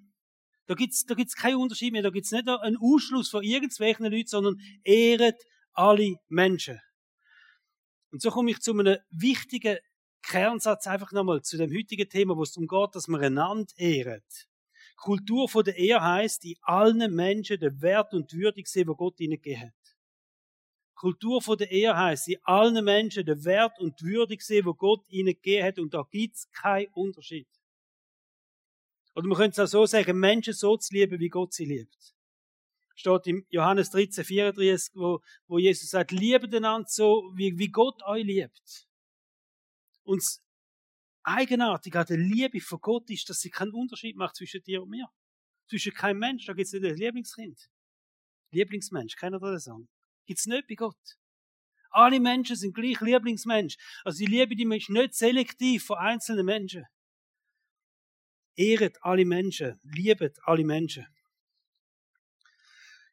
Da 0.67 0.75
gibt's 0.75 1.05
da 1.05 1.15
gibt's 1.15 1.35
keinen 1.35 1.57
Unterschied 1.57 1.93
mehr, 1.93 2.03
da 2.03 2.11
gibt's 2.11 2.31
nicht 2.31 2.49
einen 2.49 2.77
Ausschluss 2.77 3.29
von 3.29 3.43
irgendwelchen 3.43 4.07
Leuten, 4.07 4.29
sondern 4.29 4.61
ehret 4.85 5.43
alle 5.73 6.17
Menschen. 6.29 6.81
Und 8.11 8.23
so 8.23 8.31
komme 8.31 8.51
ich 8.51 8.61
zu 8.61 8.73
einem 8.73 8.99
wichtigen 9.11 9.79
Kernsatz 10.23 10.87
einfach 10.87 11.13
nochmal 11.13 11.43
zu 11.43 11.57
dem 11.57 11.75
heutigen 11.75 12.09
Thema, 12.09 12.37
wo 12.37 12.43
es 12.43 12.53
darum 12.53 12.69
geht, 12.69 12.95
dass 12.95 13.09
man 13.09 13.23
einander 13.23 13.73
ehret. 13.77 14.47
Kultur 14.97 15.49
von 15.49 15.65
der 15.65 15.77
Ehe 15.77 16.01
heißt, 16.01 16.45
in 16.45 16.55
allen 16.63 17.15
Menschen 17.15 17.59
den 17.59 17.83
Wert 17.83 18.15
und 18.15 18.33
Würdig 18.33 18.69
sehen, 18.69 18.87
wo 18.87 18.95
Gott 18.95 19.19
ihnen 19.19 19.33
gegeben 19.33 19.63
hat. 19.63 19.82
Kultur 21.03 21.43
von 21.43 21.59
der 21.59 21.69
Ehe 21.69 21.97
heißt, 21.97 22.27
sie 22.27 22.39
allen 22.45 22.85
Menschen 22.85 23.27
den 23.27 23.45
Wert 23.45 23.77
und 23.81 24.01
die 24.01 24.05
Würde 24.05 24.37
sehen, 24.39 24.65
wo 24.67 24.73
Gott 24.73 25.05
ihnen 25.09 25.35
gegeben 25.35 25.67
hat, 25.67 25.79
und 25.81 25.93
da 25.93 26.07
gibt's 26.09 26.49
keinen 26.53 26.93
Unterschied. 26.93 27.49
Oder 29.17 29.27
man 29.27 29.37
könnte 29.37 29.61
es 29.61 29.75
auch 29.75 29.81
so 29.81 29.87
sagen, 29.87 30.21
Menschen 30.21 30.55
so 30.55 30.77
zu 30.77 30.95
lieben, 30.95 31.19
wie 31.19 31.29
Gott 31.29 31.55
sie 31.55 31.65
liebt. 31.65 32.15
Steht 32.95 33.27
im 33.27 33.45
Johannes 33.51 33.91
13, 33.91 34.25
34, 34.25 34.95
wo, 34.95 35.21
wo 35.49 35.59
Jesus 35.59 35.91
sagt, 35.91 36.13
liebe 36.13 36.47
einander 36.57 36.89
so, 36.89 37.33
wie, 37.35 37.59
wie 37.59 37.69
Gott 37.69 38.01
euch 38.05 38.23
liebt. 38.23 38.87
Und 40.05 40.23
das 40.23 40.41
Eigenartige 41.25 41.99
an 41.99 42.07
der 42.07 42.19
Liebe 42.19 42.61
von 42.61 42.79
Gott 42.81 43.11
ist, 43.11 43.29
dass 43.29 43.41
sie 43.41 43.51
keinen 43.51 43.73
Unterschied 43.73 44.15
macht 44.15 44.37
zwischen 44.37 44.63
dir 44.63 44.81
und 44.81 44.91
mir. 44.91 45.09
Zwischen 45.69 45.95
keinem 45.95 46.21
Mensch, 46.21 46.47
da 46.47 46.53
gibt 46.53 46.69
es 46.69 46.73
nicht 46.73 46.85
ein 46.85 46.95
Lieblingskind. 46.95 47.59
Lieblingsmensch, 48.53 49.17
kennt 49.17 49.35
ihr 49.35 49.41
das 49.41 49.65
sagen? 49.65 49.89
Gibt's 50.27 50.47
nicht 50.47 50.67
bei 50.69 50.75
Gott. 50.75 51.19
Alle 51.91 52.21
Menschen 52.21 52.57
sind 52.57 52.75
gleich 52.75 53.01
Lieblingsmensch. 53.01 53.77
Also 54.05 54.25
die 54.25 54.31
Liebe, 54.31 54.57
die 54.57 54.65
ist 54.77 54.89
nicht 54.89 55.15
selektiv 55.15 55.85
von 55.85 55.99
einzelnen 55.99 56.47
Menschen. 56.47 56.87
Ehret 58.55 58.99
alle 59.03 59.25
Menschen, 59.25 59.81
liebet 59.83 60.39
alle 60.45 60.65
Menschen. 60.65 61.07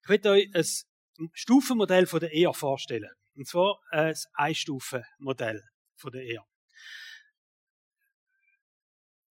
Ich 0.04 0.10
möchte 0.10 0.32
euch 0.32 0.50
ein 0.54 1.30
Stufenmodell 1.34 2.08
von 2.08 2.20
der 2.20 2.32
Ehe 2.32 2.54
vorstellen. 2.54 3.12
Und 3.36 3.48
zwar 3.48 3.80
ein 3.92 4.16
Einstufenmodell 4.34 5.64
von 5.96 6.12
der 6.12 6.24
Ehe. 6.24 6.44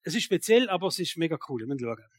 Es 0.02 0.14
ist 0.14 0.24
speziell, 0.24 0.70
aber 0.70 0.86
es 0.86 0.98
ist 0.98 1.16
mega 1.16 1.38
cool. 1.48 1.60
Wir 1.60 1.66
müssen 1.66 1.80
schauen. 1.80 2.17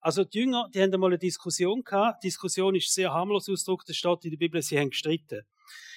Also 0.00 0.24
die 0.24 0.38
Jünger, 0.38 0.68
die 0.74 0.80
haben 0.80 0.92
einmal 0.92 1.10
eine 1.10 1.18
Diskussion 1.18 1.82
gehabt. 1.84 2.22
Die 2.22 2.28
Diskussion 2.28 2.74
ist 2.74 2.92
sehr 2.92 3.12
harmlos 3.12 3.48
ausgedrückt. 3.48 3.90
Es 3.90 3.96
steht 3.96 4.24
in 4.24 4.30
der 4.30 4.38
Bibel, 4.38 4.62
sie 4.62 4.78
haben 4.78 4.90
gestritten. 4.90 5.42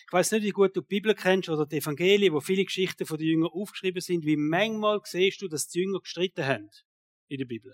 Ich 0.06 0.14
weiß 0.14 0.32
nicht, 0.34 0.44
wie 0.44 0.52
gut 0.52 0.76
du 0.76 0.82
die 0.82 0.88
Bibel 0.88 1.16
kennst 1.16 1.50
oder 1.50 1.66
die 1.66 1.78
Evangelien, 1.78 2.34
wo 2.34 2.42
viele 2.42 2.66
Geschichten 2.66 3.06
von 3.06 3.18
den 3.18 3.28
Jüngern 3.28 3.52
aufgeschrieben 3.52 4.02
sind. 4.02 4.26
Wie 4.26 4.36
manchmal 4.36 5.00
siehst 5.06 5.42
du, 5.42 5.48
dass 5.48 5.68
die 5.68 5.80
Jünger 5.80 6.02
gestritten 6.02 6.46
haben 6.46 6.70
in 7.30 7.38
der 7.38 7.46
Bibel. 7.46 7.74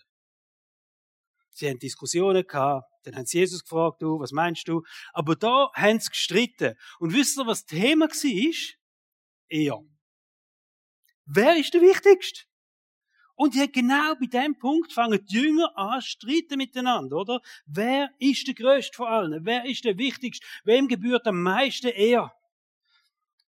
Sie 1.49 1.67
haben 1.67 1.79
Diskussionen 1.79 2.45
gehabt, 2.47 2.87
dann 3.03 3.15
haben 3.15 3.25
sie 3.25 3.39
Jesus 3.39 3.63
gefragt, 3.63 4.01
du, 4.01 4.19
was 4.19 4.31
meinst 4.31 4.67
du? 4.67 4.83
Aber 5.11 5.35
da 5.35 5.69
haben 5.73 5.99
sie 5.99 6.09
gestritten. 6.09 6.75
Und 6.99 7.13
wisst 7.13 7.37
ihr, 7.37 7.47
was 7.47 7.65
das 7.65 7.77
Thema 7.77 8.07
war? 8.07 8.75
Er. 9.49 9.79
Wer 11.25 11.57
ist 11.57 11.73
der 11.73 11.81
Wichtigste? 11.81 12.48
Und 13.41 13.55
die 13.55 13.71
genau 13.71 14.15
bei 14.15 14.25
dem 14.25 14.57
Punkt 14.57 14.91
fangen 14.91 15.25
die 15.25 15.33
Jünger 15.33 15.71
an, 15.77 16.01
streiten 16.01 16.57
miteinander, 16.57 17.15
oder? 17.15 17.41
Wer 17.65 18.09
ist 18.19 18.45
der 18.45 18.53
Größte 18.53 18.97
von 18.97 19.07
allen? 19.07 19.45
Wer 19.45 19.63
ist 19.63 19.85
der 19.85 19.97
Wichtigste? 19.97 20.45
Wem 20.65 20.89
gebührt 20.89 21.25
am 21.25 21.41
meisten 21.41 21.87
er? 21.87 22.35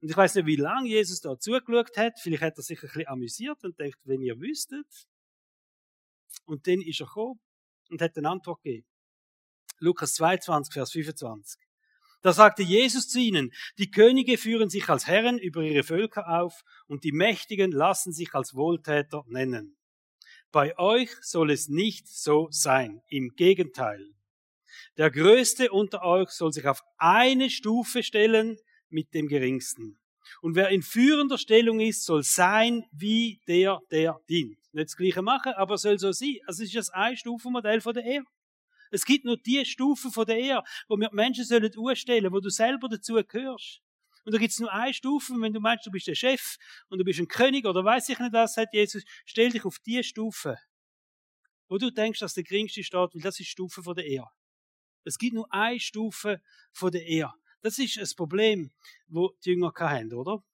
Und 0.00 0.08
ich 0.08 0.16
weiß 0.16 0.36
nicht, 0.36 0.46
wie 0.46 0.56
lange 0.56 0.88
Jesus 0.88 1.20
da 1.20 1.38
zugeschaut 1.38 1.94
hat. 1.98 2.18
Vielleicht 2.18 2.42
hat 2.42 2.56
er 2.56 2.62
sich 2.62 2.78
ein 2.78 2.88
bisschen 2.88 3.08
amüsiert 3.08 3.62
und 3.62 3.78
denkt, 3.78 3.98
wenn 4.04 4.22
ihr 4.22 4.40
wüsstet. 4.40 4.86
Und 6.46 6.66
dann 6.66 6.80
ist 6.80 7.00
er 7.00 7.06
gekommen 7.06 7.38
und 7.90 8.00
hat 8.00 8.16
eine 8.16 8.30
Antwort 8.30 8.62
gegeben. 8.62 8.86
Lukas 9.80 10.14
22, 10.14 10.72
Vers 10.72 10.92
25. 10.92 11.60
Da 12.24 12.32
sagte 12.32 12.62
Jesus 12.62 13.06
zu 13.06 13.18
ihnen, 13.20 13.52
die 13.76 13.90
Könige 13.90 14.38
führen 14.38 14.70
sich 14.70 14.88
als 14.88 15.06
Herren 15.06 15.38
über 15.38 15.60
ihre 15.60 15.82
Völker 15.82 16.26
auf 16.40 16.62
und 16.86 17.04
die 17.04 17.12
Mächtigen 17.12 17.70
lassen 17.70 18.14
sich 18.14 18.32
als 18.32 18.54
Wohltäter 18.54 19.24
nennen. 19.26 19.76
Bei 20.50 20.78
euch 20.78 21.10
soll 21.20 21.50
es 21.50 21.68
nicht 21.68 22.08
so 22.08 22.48
sein, 22.50 23.02
im 23.10 23.34
Gegenteil. 23.36 24.08
Der 24.96 25.10
Größte 25.10 25.70
unter 25.70 26.02
euch 26.02 26.30
soll 26.30 26.50
sich 26.50 26.66
auf 26.66 26.80
eine 26.96 27.50
Stufe 27.50 28.02
stellen 28.02 28.56
mit 28.88 29.12
dem 29.12 29.28
Geringsten. 29.28 30.00
Und 30.40 30.54
wer 30.54 30.70
in 30.70 30.80
führender 30.80 31.36
Stellung 31.36 31.78
ist, 31.78 32.06
soll 32.06 32.22
sein 32.22 32.84
wie 32.90 33.42
der, 33.46 33.80
der 33.90 34.18
dient. 34.30 34.56
Nicht 34.72 34.86
das 34.86 34.96
Gleiche 34.96 35.20
machen, 35.20 35.52
aber 35.56 35.76
soll 35.76 35.98
so 35.98 36.10
sein. 36.10 36.38
Es 36.48 36.58
ist 36.58 36.74
das 36.74 36.88
Ein-Stufen-Modell 36.88 37.82
von 37.82 37.92
der 37.92 38.04
Ehe. 38.06 38.24
Es 38.94 39.04
gibt 39.04 39.24
nur 39.24 39.36
die 39.36 39.64
Stufen 39.64 40.12
von 40.12 40.24
der 40.24 40.38
Ehe, 40.38 40.62
wo 40.86 40.96
wir 40.96 41.10
Menschen 41.12 41.44
sollen 41.44 41.68
ausstellen, 41.76 42.32
wo 42.32 42.38
du 42.38 42.48
selber 42.48 42.88
dazu 42.88 43.14
gehörst. 43.14 43.82
Und 44.24 44.32
da 44.32 44.38
gibt 44.38 44.52
es 44.52 44.60
nur 44.60 44.72
eine 44.72 44.94
Stufe, 44.94 45.34
wenn 45.40 45.52
du 45.52 45.58
meinst, 45.58 45.84
du 45.84 45.90
bist 45.90 46.06
der 46.06 46.14
Chef 46.14 46.58
und 46.88 46.98
du 46.98 47.04
bist 47.04 47.18
ein 47.18 47.26
König 47.26 47.66
oder 47.66 47.84
weiß 47.84 48.08
ich 48.10 48.20
nicht 48.20 48.32
was, 48.32 48.54
sagt 48.54 48.72
Jesus, 48.72 49.02
stell 49.26 49.50
dich 49.50 49.64
auf 49.64 49.80
die 49.80 50.04
Stufe, 50.04 50.58
wo 51.68 51.76
du 51.76 51.90
denkst, 51.90 52.20
dass 52.20 52.34
der 52.34 52.44
geringste 52.44 52.84
steht, 52.84 53.14
weil 53.14 53.20
das 53.20 53.40
ist 53.40 53.48
die 53.48 53.50
Stufe 53.50 53.82
von 53.82 53.96
der 53.96 54.06
Ehe. 54.06 54.24
Es 55.02 55.18
gibt 55.18 55.34
nur 55.34 55.52
eine 55.52 55.80
Stufe 55.80 56.40
von 56.72 56.92
der 56.92 57.04
Ehe. 57.04 57.32
Das 57.62 57.78
ist 57.80 57.98
ein 57.98 58.16
Problem, 58.16 58.72
wo 59.08 59.34
die 59.44 59.50
Jünger 59.50 59.72
haben, 59.76 60.12
oder? 60.12 60.44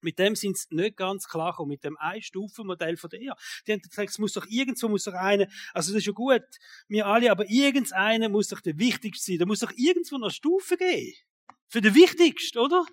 Mit 0.00 0.18
dem 0.18 0.34
sind 0.36 0.56
sie 0.58 0.74
nicht 0.74 0.96
ganz 0.96 1.26
klar 1.26 1.52
gekommen, 1.52 1.70
mit 1.70 1.84
dem 1.84 1.96
Ein-Stufen-Modell 1.98 2.96
von 2.96 3.10
der 3.10 3.20
Ehe. 3.20 3.32
Die 3.66 3.72
haben 3.72 3.80
gesagt, 3.80 4.10
es 4.10 4.18
muss 4.18 4.32
doch 4.34 4.46
irgendwo 4.46 4.88
muss 4.88 5.04
doch 5.04 5.14
eine, 5.14 5.48
also 5.72 5.92
das 5.92 6.00
ist 6.00 6.06
ja 6.06 6.12
gut, 6.12 6.42
wir 6.88 7.06
alle, 7.06 7.30
aber 7.30 7.48
irgendeiner 7.48 8.28
muss 8.28 8.48
doch 8.48 8.60
der 8.60 8.78
Wichtigste 8.78 9.32
sein. 9.32 9.38
Da 9.38 9.46
muss 9.46 9.60
doch 9.60 9.72
irgendwo 9.76 10.16
eine 10.16 10.30
Stufe 10.30 10.76
geben. 10.76 11.12
Für 11.68 11.80
den 11.80 11.94
Wichtigsten, 11.94 12.58
oder? 12.58 12.84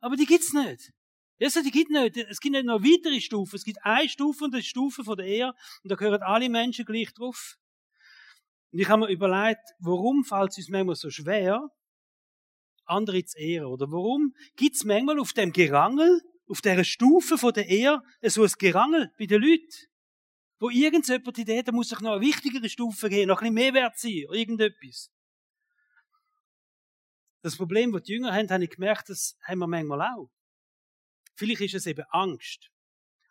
Aber 0.00 0.16
die 0.16 0.26
gibt's 0.26 0.52
nicht. 0.52 0.92
Ja, 1.38 1.48
die 1.48 1.70
gibt 1.70 1.90
nicht. 1.90 2.16
Es 2.16 2.40
gibt 2.40 2.54
nicht 2.54 2.64
noch 2.64 2.80
weitere 2.80 3.20
Stufen. 3.20 3.56
Es 3.56 3.64
gibt 3.64 3.78
eine 3.82 4.08
Stufe 4.08 4.44
und 4.44 4.54
die 4.54 4.62
Stufe 4.62 5.02
von 5.02 5.16
der 5.16 5.26
Ehe. 5.26 5.48
Und 5.82 5.90
da 5.90 5.96
gehören 5.96 6.22
alle 6.22 6.48
Menschen 6.48 6.84
gleich 6.84 7.12
drauf. 7.12 7.56
Und 8.72 8.78
ich 8.80 8.88
habe 8.88 9.06
mir 9.06 9.10
überlegt, 9.12 9.62
warum 9.78 10.24
fällt 10.24 10.50
es 10.50 10.58
uns 10.58 10.68
manchmal 10.68 10.94
so 10.94 11.10
schwer, 11.10 11.68
andere 12.86 13.24
zu 13.24 13.38
ehren? 13.38 13.66
Oder 13.66 13.90
warum 13.90 14.34
gibt 14.56 14.76
es 14.76 14.84
manchmal 14.84 15.18
auf 15.18 15.32
dem 15.32 15.52
Gerangel, 15.52 16.20
auf 16.46 16.60
dieser 16.60 16.84
Stufe 16.84 17.38
von 17.38 17.52
der 17.52 17.68
Ehre, 17.68 18.02
so 18.22 18.42
ein 18.42 18.52
Gerangel 18.58 19.12
bei 19.18 19.26
den 19.26 19.42
Leuten? 19.42 19.88
Wo 20.58 20.70
irgendjemand 20.70 21.36
Idee, 21.38 21.62
da 21.62 21.72
muss 21.72 21.88
sich 21.88 22.00
noch 22.00 22.12
eine 22.12 22.20
wichtigere 22.20 22.68
Stufe 22.68 23.08
geben, 23.08 23.28
noch 23.28 23.42
ein 23.42 23.54
bisschen 23.54 23.54
mehr 23.54 23.74
wert 23.74 23.98
sein, 23.98 24.24
oder 24.28 24.38
irgendetwas. 24.38 25.10
Das 27.42 27.56
Problem, 27.56 27.92
das 27.92 28.04
die 28.04 28.12
Jünger 28.14 28.32
haben, 28.32 28.48
habe 28.48 28.64
ich 28.64 28.70
gemerkt, 28.70 29.10
das 29.10 29.36
haben 29.42 29.58
wir 29.58 29.66
manchmal 29.66 30.00
auch. 30.00 30.30
Vielleicht 31.34 31.60
ist 31.60 31.74
es 31.74 31.86
eben 31.86 32.04
Angst. 32.10 32.70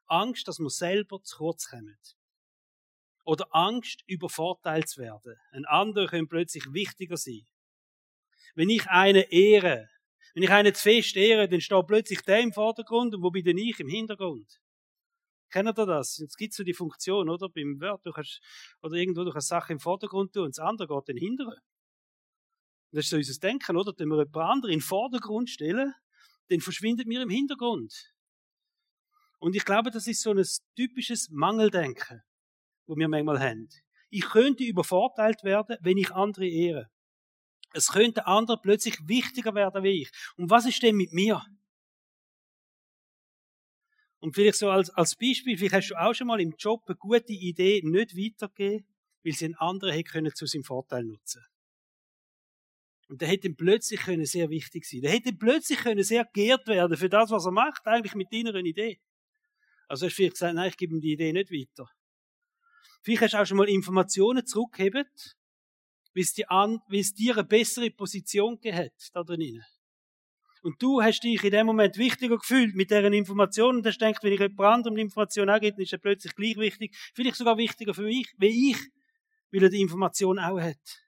Angst, 0.05 0.47
dass 0.47 0.59
wir 0.59 0.69
selber 0.69 1.21
zu 1.23 1.37
kurz 1.37 1.69
kommen. 1.69 1.97
Oder 3.25 3.47
Angst, 3.55 4.03
übervorteilt 4.05 4.89
zu 4.89 5.01
werden. 5.01 5.35
Ein 5.51 5.65
anderer 5.65 6.07
könnte 6.07 6.29
plötzlich 6.29 6.65
wichtiger 6.73 7.17
sein. 7.17 7.47
Wenn 8.55 8.69
ich 8.69 8.87
einen 8.87 9.23
ehre, 9.29 9.89
wenn 10.33 10.43
ich 10.43 10.49
einen 10.49 10.73
zu 10.73 10.81
fest 10.81 11.15
ehre, 11.15 11.47
dann 11.47 11.61
steht 11.61 11.87
plötzlich 11.87 12.21
der 12.21 12.39
im 12.41 12.53
Vordergrund 12.53 13.13
und 13.13 13.21
wo 13.21 13.31
bin 13.31 13.43
denn 13.43 13.57
ich 13.57 13.79
im 13.79 13.87
Hintergrund? 13.87 14.59
Kennt 15.51 15.77
ihr 15.77 15.85
das? 15.85 16.19
Es 16.19 16.35
gibt 16.35 16.53
so 16.53 16.63
die 16.63 16.73
Funktion, 16.73 17.29
oder? 17.29 17.47
Beim 17.49 17.79
Word, 17.79 18.03
du 18.05 18.11
kannst, 18.11 18.41
oder 18.81 18.95
irgendwo 18.95 19.23
durch 19.23 19.35
eine 19.35 19.41
Sache 19.41 19.73
im 19.73 19.79
Vordergrund 19.79 20.33
tun 20.33 20.45
und 20.45 20.57
das 20.57 20.65
andere 20.65 20.87
geht 20.87 21.09
dann 21.09 21.17
hinteren. 21.17 21.59
Das 22.91 23.05
ist 23.05 23.09
so 23.09 23.17
unser 23.17 23.39
Denken, 23.39 23.77
oder? 23.77 23.93
Wenn 23.97 24.09
wir 24.09 24.17
jemand 24.17 24.37
anderen 24.37 24.73
in 24.73 24.79
den 24.79 24.85
Vordergrund 24.85 25.49
stellen, 25.49 25.93
dann 26.49 26.59
verschwindet 26.59 27.07
mir 27.07 27.21
im 27.21 27.29
Hintergrund. 27.29 28.13
Und 29.39 29.55
ich 29.55 29.65
glaube, 29.65 29.91
das 29.91 30.07
ist 30.07 30.21
so 30.21 30.31
ein 30.31 30.43
typisches 30.75 31.29
Mangeldenken, 31.29 32.21
wo 32.87 32.95
wir 32.95 33.07
manchmal 33.07 33.39
haben. 33.39 33.67
Ich 34.09 34.25
könnte 34.25 34.63
übervorteilt 34.63 35.43
werden, 35.43 35.77
wenn 35.81 35.97
ich 35.97 36.11
andere 36.11 36.47
ehre. 36.47 36.89
Es 37.73 37.91
könnte 37.91 38.27
andere 38.27 38.59
plötzlich 38.61 38.97
wichtiger 39.07 39.55
werden 39.55 39.83
wie 39.83 40.03
ich. 40.03 40.11
Und 40.37 40.49
was 40.49 40.65
ist 40.65 40.81
denn 40.81 40.95
mit 40.95 41.11
mir? 41.11 41.43
Und 44.19 44.35
vielleicht 44.35 44.59
so 44.59 44.69
als, 44.69 44.89
als 44.91 45.15
Beispiel, 45.15 45.57
vielleicht 45.57 45.73
hast 45.73 45.89
du 45.89 45.95
auch 45.95 46.13
schon 46.13 46.27
mal 46.27 46.39
im 46.39 46.55
Job 46.57 46.83
eine 46.85 46.95
gute 46.95 47.33
Idee 47.33 47.81
nicht 47.83 48.15
weitergegeben, 48.15 48.87
weil 49.23 49.33
sie 49.33 49.45
einen 49.45 49.55
anderen 49.55 49.93
hätte 49.93 50.11
können 50.11 50.33
zu 50.33 50.45
seinem 50.45 50.63
Vorteil 50.63 51.03
nutzen. 51.03 51.43
Und 53.09 53.21
der 53.21 53.27
hätte 53.27 53.49
plötzlich 53.49 53.99
können 53.99 54.25
sehr 54.25 54.49
wichtig 54.49 54.85
sein. 54.85 55.01
Der 55.01 55.11
hätte 55.11 55.33
plötzlich 55.33 55.79
können 55.79 56.03
sehr 56.03 56.25
geehrt 56.31 56.67
werden 56.67 56.95
für 56.95 57.09
das, 57.09 57.31
was 57.31 57.45
er 57.45 57.51
macht, 57.51 57.85
eigentlich 57.85 58.15
mit 58.15 58.31
deiner 58.31 58.55
Idee. 58.55 59.01
Also 59.87 60.05
hast 60.05 60.13
du 60.13 60.15
vielleicht 60.15 60.35
gesagt, 60.35 60.55
nein, 60.55 60.69
ich 60.69 60.77
gebe 60.77 60.95
ihm 60.95 61.01
die 61.01 61.13
Idee 61.13 61.33
nicht 61.33 61.51
weiter. 61.51 61.89
Vielleicht 63.01 63.23
hast 63.23 63.33
du 63.33 63.37
auch 63.41 63.45
schon 63.45 63.57
mal 63.57 63.67
Informationen 63.67 64.45
zurückgegeben, 64.45 65.05
wie 66.13 66.21
es, 66.21 66.33
die 66.33 66.47
an, 66.47 66.79
es 66.89 67.13
dir 67.13 67.33
eine 67.33 67.43
bessere 67.43 67.89
Position 67.91 68.59
gegeben 68.59 68.89
da 69.13 69.23
drinnen. 69.23 69.63
Und 70.61 70.81
du 70.81 71.01
hast 71.01 71.21
dich 71.21 71.43
in 71.43 71.51
dem 71.51 71.65
Moment 71.65 71.97
wichtiger 71.97 72.37
gefühlt 72.37 72.73
mit 72.73 72.89
deren 72.89 73.11
Informationen 73.11 73.79
und 73.79 73.85
hast 73.85 73.99
gedacht, 73.99 74.23
wenn 74.23 74.31
ich 74.31 74.39
jemand 74.39 74.59
anderem 74.61 74.95
die 74.95 75.01
Information 75.01 75.49
auch 75.49 75.59
gebe, 75.59 75.75
dann 75.75 75.83
ist 75.83 75.91
er 75.91 75.99
plötzlich 75.99 76.33
gleich 76.35 76.55
wichtig. 76.55 76.95
Vielleicht 77.13 77.35
sogar 77.35 77.57
wichtiger 77.57 77.93
für 77.93 78.03
mich, 78.03 78.33
wie 78.37 78.71
ich, 78.71 78.77
weil 79.51 79.63
er 79.63 79.69
die 79.69 79.81
Information 79.81 80.39
auch 80.39 80.61
hat. 80.61 81.01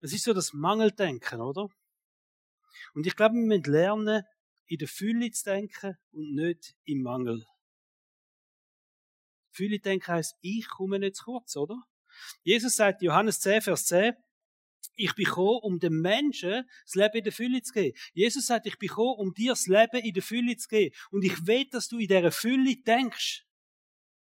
Das 0.00 0.12
ist 0.12 0.22
so 0.22 0.32
das 0.32 0.52
Mangeldenken, 0.52 1.40
oder? 1.40 1.68
Und 2.94 3.06
ich 3.06 3.16
glaube, 3.16 3.34
wir 3.34 3.42
müssen 3.42 3.72
lernen, 3.72 4.22
in 4.66 4.78
der 4.78 4.88
Fülle 4.88 5.30
zu 5.32 5.44
denken 5.44 5.96
und 6.12 6.34
nicht 6.34 6.74
im 6.84 7.02
Mangel. 7.02 7.44
Fülle 9.50 9.80
denken 9.80 10.06
heisst, 10.06 10.36
ich 10.40 10.68
komme 10.68 10.98
nicht 11.00 11.16
zu 11.16 11.24
kurz, 11.24 11.56
oder? 11.56 11.82
Jesus 12.42 12.76
sagt, 12.76 13.02
Johannes 13.02 13.40
10, 13.40 13.62
Vers 13.62 13.86
10, 13.86 14.14
ich 14.96 15.14
bin 15.14 15.24
gekommen, 15.24 15.60
um 15.62 15.78
den 15.78 16.00
Menschen 16.00 16.64
das 16.84 16.94
Leben 16.94 17.18
in 17.18 17.24
der 17.24 17.32
Fülle 17.32 17.62
zu 17.62 17.72
geben. 17.72 17.96
Jesus 18.12 18.46
sagt, 18.46 18.66
ich 18.66 18.78
bin 18.78 18.88
gekommen, 18.88 19.14
um 19.18 19.32
dir 19.32 19.52
das 19.52 19.66
Leben 19.66 20.04
in 20.04 20.12
der 20.12 20.22
Fülle 20.22 20.56
zu 20.56 20.68
geben. 20.68 20.94
Und 21.10 21.24
ich 21.24 21.46
will, 21.46 21.66
dass 21.70 21.88
du 21.88 21.98
in 21.98 22.08
dieser 22.08 22.32
Fülle 22.32 22.76
denkst. 22.76 23.44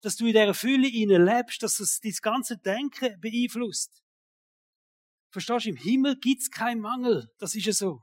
Dass 0.01 0.17
du 0.17 0.27
in 0.27 0.33
dieser 0.33 0.55
Fülle 0.55 0.89
innen 0.89 1.25
lebst, 1.25 1.63
dass 1.63 1.81
es 1.81 2.01
dein 2.01 2.15
ganze 2.21 2.59
Denken 2.59 3.19
beeinflusst. 3.21 4.03
Verstehst 5.31 5.67
du, 5.67 5.71
im 5.71 5.77
Himmel 5.77 6.17
gibt's 6.17 6.51
keinen 6.51 6.81
Mangel. 6.81 7.29
Das 7.39 7.55
ist 7.55 7.67
ja 7.67 7.73
so. 7.73 8.01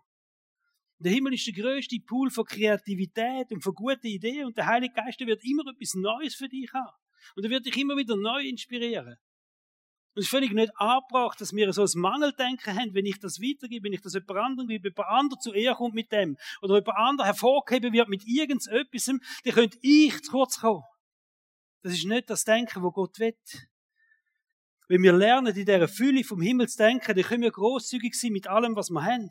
Der 0.99 1.11
Himmel 1.11 1.33
ist 1.33 1.45
der 1.47 1.53
größte 1.53 1.97
Pool 2.05 2.29
von 2.29 2.45
Kreativität 2.45 3.51
und 3.51 3.61
von 3.61 3.73
guten 3.73 4.07
Ideen 4.07 4.45
und 4.45 4.57
der 4.57 4.65
Heilige 4.65 4.93
Geist 4.93 5.19
wird 5.19 5.43
immer 5.43 5.63
etwas 5.69 5.93
Neues 5.95 6.35
für 6.35 6.47
dich 6.47 6.71
haben. 6.73 6.95
Und 7.35 7.43
er 7.43 7.49
wird 7.49 7.65
dich 7.65 7.75
immer 7.77 7.97
wieder 7.97 8.15
neu 8.15 8.47
inspirieren. 8.47 9.17
Und 10.15 10.21
es 10.21 10.27
ist 10.27 10.31
völlig 10.31 10.53
nicht 10.53 10.71
angebracht, 10.77 11.41
dass 11.41 11.53
wir 11.53 11.73
so 11.73 11.83
ein 11.83 11.99
Mangeldenken 11.99 12.73
haben, 12.73 12.93
wenn 12.93 13.05
ich 13.05 13.19
das 13.19 13.41
weitergebe, 13.41 13.83
wenn 13.83 13.91
ich 13.91 14.01
das 14.01 14.13
jemand 14.13 14.39
anderem 14.39 14.69
gebe, 14.69 14.87
jemand 14.87 15.09
anderem 15.09 15.41
zu 15.41 15.53
ihr 15.53 15.73
kommt 15.75 15.93
mit 15.93 16.09
dem, 16.13 16.37
oder 16.61 16.75
jemand 16.75 16.97
anderem 16.97 17.25
hervorgeheben 17.25 17.91
wird 17.91 18.07
mit 18.07 18.25
irgendetwas, 18.25 19.05
dann 19.05 19.19
könnte 19.53 19.77
ich 19.81 20.23
zu 20.23 20.31
kurz 20.31 20.61
kommen. 20.61 20.83
Das 21.83 21.91
ist 21.91 22.05
nicht 22.05 22.29
das 22.29 22.45
Denken, 22.45 22.81
wo 22.81 22.91
Gott 22.91 23.19
will. 23.19 23.35
Wenn 24.87 25.03
wir 25.03 25.11
lernen, 25.11 25.53
in 25.53 25.65
dieser 25.65 25.87
Fülle 25.89 26.23
vom 26.23 26.41
Himmel 26.41 26.69
zu 26.69 26.77
denken, 26.77 27.13
dann 27.13 27.25
können 27.25 27.43
wir 27.43 27.51
großzügig 27.51 28.17
sein 28.17 28.31
mit 28.31 28.47
allem, 28.47 28.77
was 28.77 28.89
wir 28.89 29.03
haben. 29.03 29.29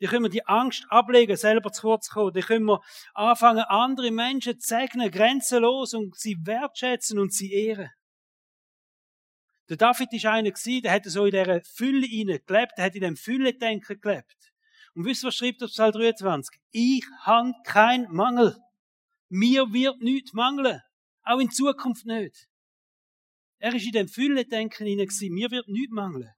Dann 0.00 0.10
können 0.10 0.24
wir 0.24 0.30
die 0.30 0.46
Angst 0.46 0.84
ablegen, 0.90 1.36
selber 1.36 1.72
zu 1.72 1.82
kurz 1.82 2.08
zu 2.08 2.12
kommen. 2.12 2.34
Dann 2.34 2.42
können 2.42 2.66
wir 2.66 2.82
anfangen, 3.14 3.64
andere 3.68 4.10
Menschen 4.10 4.60
zu 4.60 4.68
segnen, 4.68 5.10
grenzenlos 5.10 5.94
und 5.94 6.14
sie 6.14 6.36
wertschätzen 6.44 7.18
und 7.18 7.32
sie 7.32 7.52
ehren. 7.52 7.90
Der 9.70 9.76
David 9.76 10.12
ist 10.12 10.26
einer 10.26 10.50
gewesen, 10.50 10.82
der 10.82 10.92
hat 10.92 11.04
so 11.04 11.26
in 11.26 11.30
dieser 11.30 11.62
Fülle 11.62 12.08
gelebt, 12.08 12.72
der 12.76 12.84
hat 12.84 12.94
in 12.96 13.02
dem 13.02 13.16
Fülle-Denken 13.16 14.00
gelebt. 14.00 14.52
Und 14.94 15.04
wisst 15.04 15.22
ihr, 15.22 15.28
was 15.28 15.36
schreibt 15.36 15.62
auf 15.62 15.70
Psalm 15.70 15.92
23? 15.92 16.60
Ich 16.72 17.06
habe 17.20 17.52
keinen 17.64 18.12
Mangel. 18.12 18.56
Mir 19.28 19.72
wird 19.72 20.00
nichts 20.00 20.32
mangeln. 20.32 20.82
Auch 21.22 21.38
in 21.38 21.52
Zukunft 21.52 22.04
nicht. 22.04 22.48
Er 23.58 23.72
ist 23.72 23.86
in 23.86 23.92
dem 23.92 24.08
Fülle-Denken 24.08 24.88
hinein 24.88 25.06
gewesen. 25.06 25.34
Mir 25.34 25.52
wird 25.52 25.68
nichts 25.68 25.92
mangeln. 25.92 26.32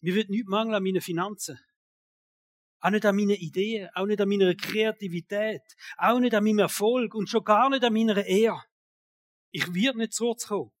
Mir 0.00 0.14
wird 0.14 0.28
nichts 0.28 0.48
mangeln 0.50 0.74
an 0.74 0.82
meinen 0.82 1.00
Finanzen. 1.00 1.58
Auch 2.80 2.90
nicht 2.90 3.06
an 3.06 3.16
meinen 3.16 3.30
Ideen, 3.30 3.88
auch 3.94 4.04
nicht 4.04 4.20
an 4.20 4.28
meiner 4.28 4.54
Kreativität, 4.54 5.62
auch 5.96 6.20
nicht 6.20 6.34
an 6.34 6.44
meinem 6.44 6.58
Erfolg 6.58 7.14
und 7.14 7.30
schon 7.30 7.42
gar 7.42 7.70
nicht 7.70 7.82
an 7.82 7.94
meiner 7.94 8.22
Ehre. 8.26 8.67
Ich 9.50 9.74
werde 9.74 9.98
nicht 9.98 10.12
zurückkommen. 10.12 10.72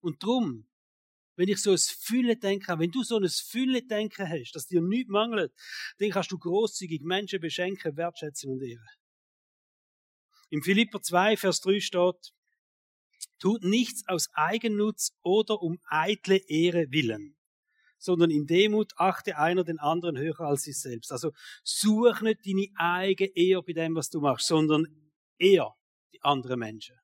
Und 0.00 0.22
drum, 0.22 0.66
wenn 1.36 1.48
ich 1.48 1.62
so 1.62 1.70
ein 1.70 1.78
Fülle-Denken 1.78 2.68
habe, 2.68 2.82
wenn 2.82 2.90
du 2.90 3.02
so 3.02 3.16
ein 3.16 3.28
Fülle-Denken 3.28 4.28
hast, 4.28 4.52
dass 4.52 4.66
dir 4.66 4.82
nichts 4.82 5.10
mangelt, 5.10 5.54
dann 5.98 6.10
kannst 6.10 6.32
du 6.32 6.38
großzügig 6.38 7.02
Menschen 7.02 7.40
beschenken, 7.40 7.96
wertschätzen 7.96 8.50
und 8.50 8.62
ehren. 8.62 8.86
Im 10.50 10.62
Philipper 10.62 11.00
2, 11.00 11.36
Vers 11.36 11.60
3 11.60 11.80
steht, 11.80 12.34
tut 13.38 13.64
nichts 13.64 14.06
aus 14.06 14.28
Eigennutz 14.34 15.16
oder 15.22 15.62
um 15.62 15.78
eitle 15.86 16.36
Ehre 16.36 16.90
willen, 16.90 17.36
sondern 17.98 18.30
in 18.30 18.46
Demut 18.46 18.92
achte 18.96 19.38
einer 19.38 19.64
den 19.64 19.78
anderen 19.78 20.18
höher 20.18 20.40
als 20.40 20.64
sich 20.64 20.78
selbst. 20.78 21.10
Also 21.10 21.32
such 21.62 22.20
nicht 22.20 22.44
deine 22.44 22.66
eigene 22.76 23.30
Ehre 23.34 23.62
bei 23.62 23.72
dem, 23.72 23.94
was 23.94 24.10
du 24.10 24.20
machst, 24.20 24.46
sondern 24.46 24.86
eher 25.38 25.74
die 26.12 26.22
anderen 26.22 26.58
Menschen. 26.58 26.99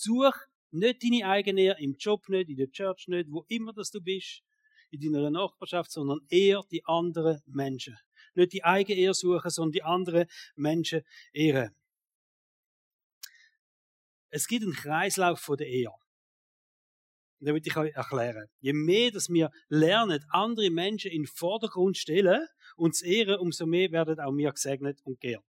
Such 0.00 0.34
nicht 0.70 1.02
deine 1.02 1.26
eigene 1.28 1.60
Ehre 1.62 1.80
im 1.82 1.96
Job 1.98 2.28
nicht, 2.28 2.48
in 2.48 2.56
der 2.56 2.70
Church 2.70 3.08
nicht, 3.08 3.30
wo 3.30 3.44
immer 3.48 3.72
das 3.72 3.90
du 3.90 4.00
bist, 4.00 4.42
in 4.90 5.12
deiner 5.12 5.30
Nachbarschaft, 5.30 5.90
sondern 5.90 6.20
eher 6.28 6.62
die 6.70 6.84
anderen 6.84 7.40
Menschen. 7.46 7.98
Nicht 8.34 8.52
die 8.52 8.64
eigene 8.64 8.98
Ehre 8.98 9.14
suchen, 9.14 9.50
sondern 9.50 9.72
die 9.72 9.82
anderen 9.82 10.26
Menschen 10.54 11.02
ehren. 11.32 11.74
Es 14.30 14.46
gibt 14.46 14.64
einen 14.64 14.72
Kreislauf 14.72 15.40
von 15.40 15.58
der. 15.58 15.92
Und 17.38 17.46
den 17.46 17.54
will 17.54 17.62
ich 17.64 17.76
euch 17.76 17.92
erklären. 17.94 18.48
Je 18.60 18.72
mehr, 18.72 19.10
dass 19.10 19.28
wir 19.28 19.50
lernen, 19.68 20.24
andere 20.30 20.70
Menschen 20.70 21.10
in 21.10 21.22
den 21.22 21.26
Vordergrund 21.26 21.98
stellen 21.98 22.46
und 22.76 22.96
zu 22.96 23.04
ehren, 23.04 23.40
umso 23.40 23.66
mehr 23.66 23.90
werden 23.92 24.20
auch 24.20 24.32
wir 24.32 24.52
gesegnet 24.52 25.00
und 25.04 25.20
geehrt. 25.20 25.44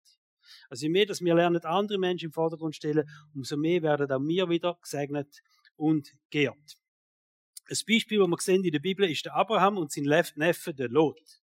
Also 0.69 0.87
je 0.87 0.91
mehr, 0.91 1.07
dass 1.07 1.21
wir 1.21 1.35
lernen, 1.35 1.63
andere 1.65 1.99
Menschen 1.99 2.27
im 2.27 2.33
Vordergrund 2.33 2.77
stellen, 2.77 3.09
umso 3.35 3.57
mehr 3.57 3.83
werden 3.83 4.11
auch 4.11 4.21
wir 4.21 4.49
wieder 4.49 4.79
gesegnet 4.81 5.43
und 5.77 6.13
geehrt. 6.31 6.79
Ein 7.69 7.77
Beispiel, 7.89 8.19
das 8.19 8.29
wir 8.29 8.37
sehen 8.41 8.65
in 8.65 8.73
der 8.73 8.81
Bibel, 8.81 9.09
ist 9.11 9.25
der 9.25 9.35
Abraham 9.35 9.79
und 9.79 9.93
sein 9.93 10.05
Neffe, 10.37 10.75
der 10.75 10.89
Lot. 10.89 11.42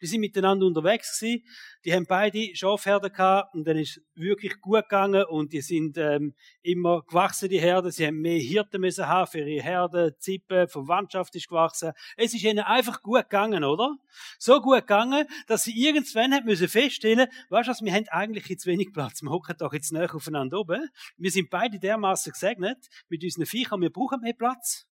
Die 0.00 0.06
sind 0.06 0.20
miteinander 0.20 0.66
unterwegs 0.66 1.18
gewesen. 1.18 1.44
Die 1.84 1.92
haben 1.92 2.06
beide 2.06 2.54
Schafherden 2.54 3.12
gehabt 3.12 3.54
und 3.54 3.66
dann 3.66 3.76
ist 3.76 4.00
wirklich 4.14 4.60
gut 4.60 4.82
gegangen 4.82 5.24
und 5.24 5.52
die 5.52 5.60
sind 5.60 5.98
ähm, 5.98 6.34
immer 6.62 7.02
gewachsen, 7.02 7.48
die 7.48 7.60
Herden. 7.60 7.90
Sie 7.90 8.06
haben 8.06 8.20
mehr 8.20 8.38
Hirten 8.38 8.80
müssen 8.80 9.06
haben 9.06 9.26
für 9.26 9.40
ihre 9.40 9.62
Herden, 9.62 10.12
Zippen, 10.18 10.68
Verwandtschaft 10.68 11.34
ist 11.36 11.48
gewachsen. 11.48 11.92
Es 12.16 12.34
ist 12.34 12.42
ihnen 12.42 12.60
einfach 12.60 13.02
gut 13.02 13.22
gegangen, 13.22 13.64
oder? 13.64 13.96
So 14.38 14.60
gut 14.60 14.80
gegangen, 14.80 15.26
dass 15.46 15.64
sie 15.64 15.72
irgendwann 15.72 16.32
haben 16.34 16.44
müssen 16.44 16.68
feststellen, 16.68 17.28
weißt 17.50 17.68
du 17.68 17.70
was, 17.70 17.82
wir 17.82 17.92
haben 17.92 18.08
eigentlich 18.08 18.46
jetzt 18.46 18.66
wenig 18.66 18.92
Platz. 18.92 19.22
Wir 19.22 19.30
hocken 19.30 19.56
doch 19.58 19.72
jetzt 19.72 19.92
näher 19.92 20.14
aufeinander 20.14 20.60
oben. 20.60 20.88
Wir 21.16 21.30
sind 21.30 21.50
beide 21.50 21.78
dermaßen 21.78 22.32
gesegnet 22.32 22.86
mit 23.08 23.22
unseren 23.22 23.46
Viechern, 23.46 23.80
wir 23.80 23.90
brauchen 23.90 24.20
mehr 24.20 24.34
Platz. 24.34 24.86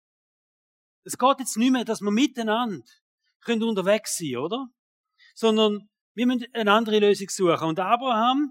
Es 1.04 1.16
geht 1.16 1.38
jetzt 1.38 1.56
nicht 1.56 1.72
mehr, 1.72 1.84
dass 1.84 2.00
wir 2.00 2.10
miteinander 2.10 2.84
können 3.40 3.62
unterwegs 3.62 4.18
sein, 4.18 4.36
oder? 4.36 4.68
Sondern 5.38 5.88
wir 6.14 6.26
müssen 6.26 6.46
eine 6.52 6.72
andere 6.72 6.98
Lösung 6.98 7.28
suchen. 7.30 7.68
Und 7.68 7.78
Abraham, 7.78 8.50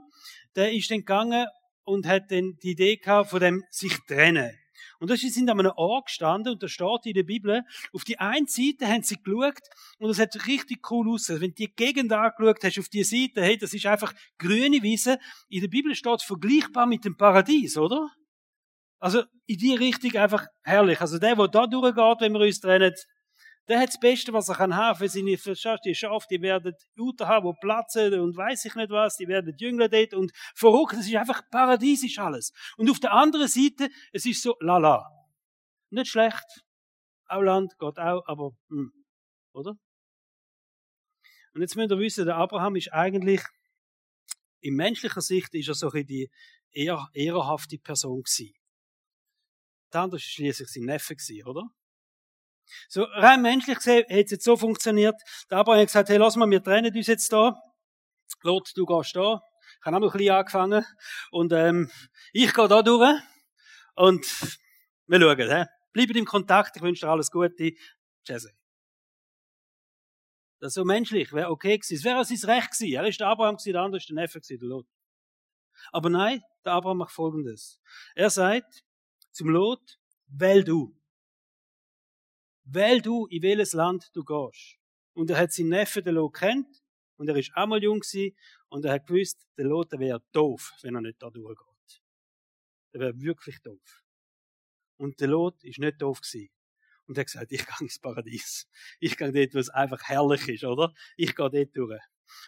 der 0.56 0.72
ist 0.72 0.89
dann 0.89 1.00
gegangen 1.00 1.46
und 1.84 2.08
hat 2.08 2.32
dann 2.32 2.58
die 2.63 2.72
Idee 2.72 2.96
gehabt 2.96 3.29
von 3.29 3.41
dem 3.41 3.65
sich 3.72 3.94
trennen. 4.08 4.58
Und 5.00 5.10
das 5.10 5.20
sind 5.20 5.50
an 5.50 5.60
einem 5.60 5.74
Ort 5.75 6.06
gestanden 6.06 6.53
und 6.53 6.63
da 6.63 6.70
steht 6.70 7.06
in 7.06 7.13
der 7.13 7.24
Bibel, 7.24 7.63
auf 7.91 8.06
die 8.06 8.17
einen 8.20 8.48
Seite 8.48 8.88
haben 8.88 9.03
sie 9.03 9.17
geschaut 9.22 9.60
und 10.00 10.08
das 10.08 10.17
hat 10.17 10.48
richtig 10.48 10.89
cool 10.89 11.10
ausgesehen. 11.10 11.41
Wenn 11.41 11.50
du 11.50 11.56
die 11.56 11.75
Gegend 11.75 12.13
angeschaut 12.13 12.63
hast, 12.63 12.79
auf 12.79 12.88
die 12.88 13.03
Seite, 13.03 13.41
hey, 13.41 13.58
das 13.58 13.74
ist 13.74 13.86
einfach 13.86 14.13
grüne 14.38 14.82
Wiese. 14.82 15.20
In 15.50 15.60
der 15.60 15.67
Bibel 15.67 15.94
steht 15.94 16.22
vergleichbar 16.22 16.86
mit 16.86 17.03
dem 17.03 17.17
Paradies, 17.17 17.77
oder? 17.77 18.10
Also 18.98 19.24
in 19.46 19.58
die 19.58 19.75
Richtung 19.75 20.15
einfach 20.15 20.48
herrlich. 20.63 21.01
Also 21.01 21.20
der, 21.20 21.36
der 21.36 21.50
da 21.50 21.67
durchgeht, 21.67 22.22
wenn 22.22 22.32
wir 22.32 22.39
uns 22.39 22.62
trennen, 22.62 22.94
der 23.68 23.80
hat 23.80 23.90
das 23.90 24.00
Beste, 24.00 24.32
was 24.32 24.48
er 24.50 24.56
kann 24.56 24.76
haben 24.76 24.98
für 24.98 25.10
seine 25.10 25.38
Verstehst, 25.38 25.84
die 25.86 25.96
Schafe, 25.96 26.26
die 26.30 26.42
werden 26.42 26.74
Ute 26.98 27.28
haben, 27.28 27.52
die 27.52 27.58
platzen 27.60 28.20
und 28.20 28.38
weiß 28.38 28.66
ich 28.66 28.76
nicht 28.76 28.90
was, 28.90 29.18
die 29.18 29.28
werden 29.28 29.56
Jüngler 29.58 29.90
dort 29.90 30.14
und 30.14 30.32
verrückt, 30.56 30.94
es 30.94 31.08
ist 31.08 31.16
einfach 31.16 31.42
paradiesisch 31.50 32.18
alles. 32.20 32.54
Und 32.78 32.90
auf 32.90 33.00
der 33.00 33.12
anderen 33.12 33.48
Seite, 33.48 33.90
es 34.14 34.26
ist 34.26 34.42
so 34.42 34.56
lala. 34.62 35.06
Nicht 35.90 36.08
schlecht, 36.08 36.64
auch 37.28 37.42
Land, 37.42 37.78
Gott 37.78 38.00
auch, 38.00 38.24
aber, 38.26 38.52
hm, 38.70 38.92
oder? 39.54 39.74
Und 41.54 41.62
jetzt 41.62 41.76
müsst 41.76 41.92
ihr 41.92 42.00
wissen, 42.00 42.26
der 42.26 42.36
Abraham 42.38 42.76
ist 42.76 42.94
eigentlich, 42.94 43.42
in 44.62 44.76
menschlicher 44.76 45.22
Sicht 45.22 45.54
ist 45.54 45.68
er 45.68 45.74
so 45.74 45.90
die 45.90 46.30
eher, 46.72 47.08
ehrenhafte 47.14 47.78
Person 47.78 48.22
gewesen. 48.24 48.54
Der 49.94 50.02
andere 50.02 50.20
war 50.20 50.20
schließlich 50.20 50.70
sein 50.70 50.84
Neffe, 50.84 51.16
oder? 51.46 51.64
So 52.90 53.04
rein 53.04 53.42
menschlich 53.42 53.78
gesehen 53.78 54.04
hat 54.04 54.26
es 54.26 54.32
jetzt 54.32 54.44
so 54.44 54.58
funktioniert. 54.58 55.16
Der 55.50 55.60
Abraham 55.60 55.80
hat 55.80 55.88
gesagt, 55.88 56.10
hey, 56.10 56.18
lass 56.18 56.36
mal, 56.36 56.50
wir 56.50 56.64
trennen 56.64 56.96
uns 56.96 57.08
jetzt 57.08 57.32
da. 57.32 57.56
Lot, 58.44 58.72
du 58.76 58.86
gehst 58.86 59.16
da. 59.16 59.42
Ich 59.80 59.86
habe 59.86 59.98
auch 59.98 60.02
noch 60.02 60.14
ein 60.14 60.18
bisschen 60.18 60.36
angefangen. 60.36 60.86
Und 61.32 61.54
ähm, 61.54 61.92
ich 62.34 62.54
gehe 62.54 62.68
da 62.68 62.82
durch. 62.82 63.20
Und 63.96 64.26
wir 65.08 65.20
schauen. 65.20 65.38
He? 65.38 65.66
Bleibt 65.94 66.16
im 66.16 66.26
Kontakt. 66.26 66.76
Ich 66.76 66.82
wünsche 66.82 67.06
dir 67.06 67.12
alles 67.12 67.32
Gute. 67.32 67.72
Tschüss. 68.26 68.48
Das 70.60 70.70
ist 70.70 70.74
so 70.74 70.86
menschlich, 70.86 71.32
wäre 71.34 71.52
okay 71.52 71.78
gewesen. 71.78 71.96
Es 71.96 72.04
wäre 72.04 72.20
auch 72.20 72.26
sein 72.26 72.50
Recht 72.50 72.72
gewesen. 72.72 72.94
Er 72.94 73.08
ist 73.08 73.20
der 73.20 73.28
Abraham 73.28 73.58
gewesen, 73.58 73.74
der 73.74 73.82
andere 73.82 74.00
ist 74.00 74.10
der 74.10 74.16
Neffe 74.16 74.40
gewesen, 74.40 74.60
der 74.60 74.70
Lot. 74.70 74.88
Aber 75.92 76.10
nein, 76.10 76.42
der 76.66 76.74
Abraham 76.74 76.98
macht 76.98 77.12
Folgendes. 77.12 77.80
Er 78.16 78.30
sagt, 78.30 78.84
zum 79.32 79.50
Lot, 79.50 80.00
wähl 80.28 80.64
du. 80.64 80.97
Wähl 82.70 83.02
du, 83.02 83.28
in 83.28 83.42
welches 83.44 83.74
Land 83.74 84.10
du 84.14 84.24
gehst. 84.24 84.78
Und 85.14 85.30
er 85.30 85.40
hat 85.40 85.54
seinen 85.54 85.70
Neffen, 85.70 86.04
den 86.04 86.16
Lot, 86.16 86.34
kennt. 86.34 86.84
Und 87.16 87.30
er 87.30 87.36
ist 87.38 87.52
auch 87.56 87.66
mal 87.66 87.82
jung 87.82 88.02
gewesen. 88.02 88.36
Und 88.70 88.86
er 88.86 88.94
hat 88.94 89.08
gewusst, 89.08 89.48
der 89.58 89.66
Lot 89.66 89.92
wäre 89.94 90.22
doof, 90.34 90.74
wenn 90.82 90.96
er 90.96 91.02
nicht 91.02 91.22
da 91.22 91.30
durchgeht. 91.30 92.02
Er 92.92 93.00
wäre 93.00 93.22
wirklich 93.22 93.60
doof. 93.62 94.04
Und 94.98 95.20
der 95.22 95.30
Lot 95.30 95.64
ist 95.64 95.80
nicht 95.80 96.02
doof 96.02 96.22
gewesen. 96.22 96.50
Und 97.06 97.18
er 97.18 97.22
hat 97.22 97.28
gesagt, 97.28 97.52
ich 97.52 97.66
gehe 97.66 97.76
ins 97.80 98.00
Paradies. 98.00 98.68
Ich 99.00 99.16
gehe 99.16 99.32
dort, 99.32 99.54
wo 99.54 99.60
es 99.60 99.70
einfach 99.70 100.02
herrlich 100.04 100.48
ist, 100.50 100.64
oder? 100.66 100.94
Ich 101.16 101.36
gehe 101.36 101.50
dort 101.50 101.76
durch. 101.78 102.02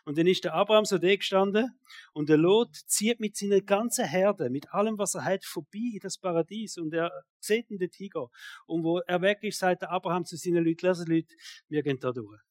Und 0.06 0.18
dann 0.18 0.28
ist 0.28 0.44
der 0.44 0.54
Abraham 0.54 0.86
so 0.86 0.98
da 0.98 1.16
gestanden 1.16 1.80
und 2.14 2.30
der 2.30 2.38
Lot 2.38 2.76
zieht 2.88 3.20
mit 3.20 3.36
seiner 3.36 3.62
ganzen 3.62 4.06
Herde, 4.06 4.50
mit 4.50 4.72
allem, 4.74 4.98
was 4.98 5.16
er 5.16 5.26
hat, 5.26 5.46
vorbei 5.46 5.92
in 5.94 6.00
das 6.02 6.18
Paradies 6.18 6.78
und 6.78 6.94
er 6.94 7.12
sieht 7.40 7.68
dort 7.70 7.96
hingehen. 7.96 8.28
Und 8.66 8.84
wo 8.84 9.00
er 9.00 9.22
weg 9.22 9.40
ist, 9.44 9.60
sagt 9.60 9.82
der 9.82 9.92
Abraham 9.92 10.26
zu 10.26 10.36
seinen 10.38 10.64
Leuten, 10.64 10.86
lassen 10.86 11.10
Leute, 11.10 11.34
wir 11.68 11.84
gehen 11.84 12.00
da 12.00 12.12
durch. 12.12 12.42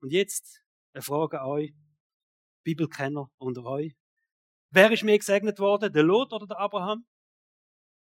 Und 0.00 0.12
jetzt 0.12 0.62
eine 0.92 1.02
Frage 1.02 1.40
an 1.40 1.46
euch, 1.48 1.74
Bibelkenner 2.64 3.30
unter 3.38 3.64
euch. 3.64 3.94
Wer 4.70 4.90
ist 4.90 5.04
mehr 5.04 5.18
gesegnet 5.18 5.58
worden, 5.58 5.92
der 5.92 6.02
Lot 6.02 6.32
oder 6.32 6.46
der 6.46 6.58
Abraham? 6.58 7.04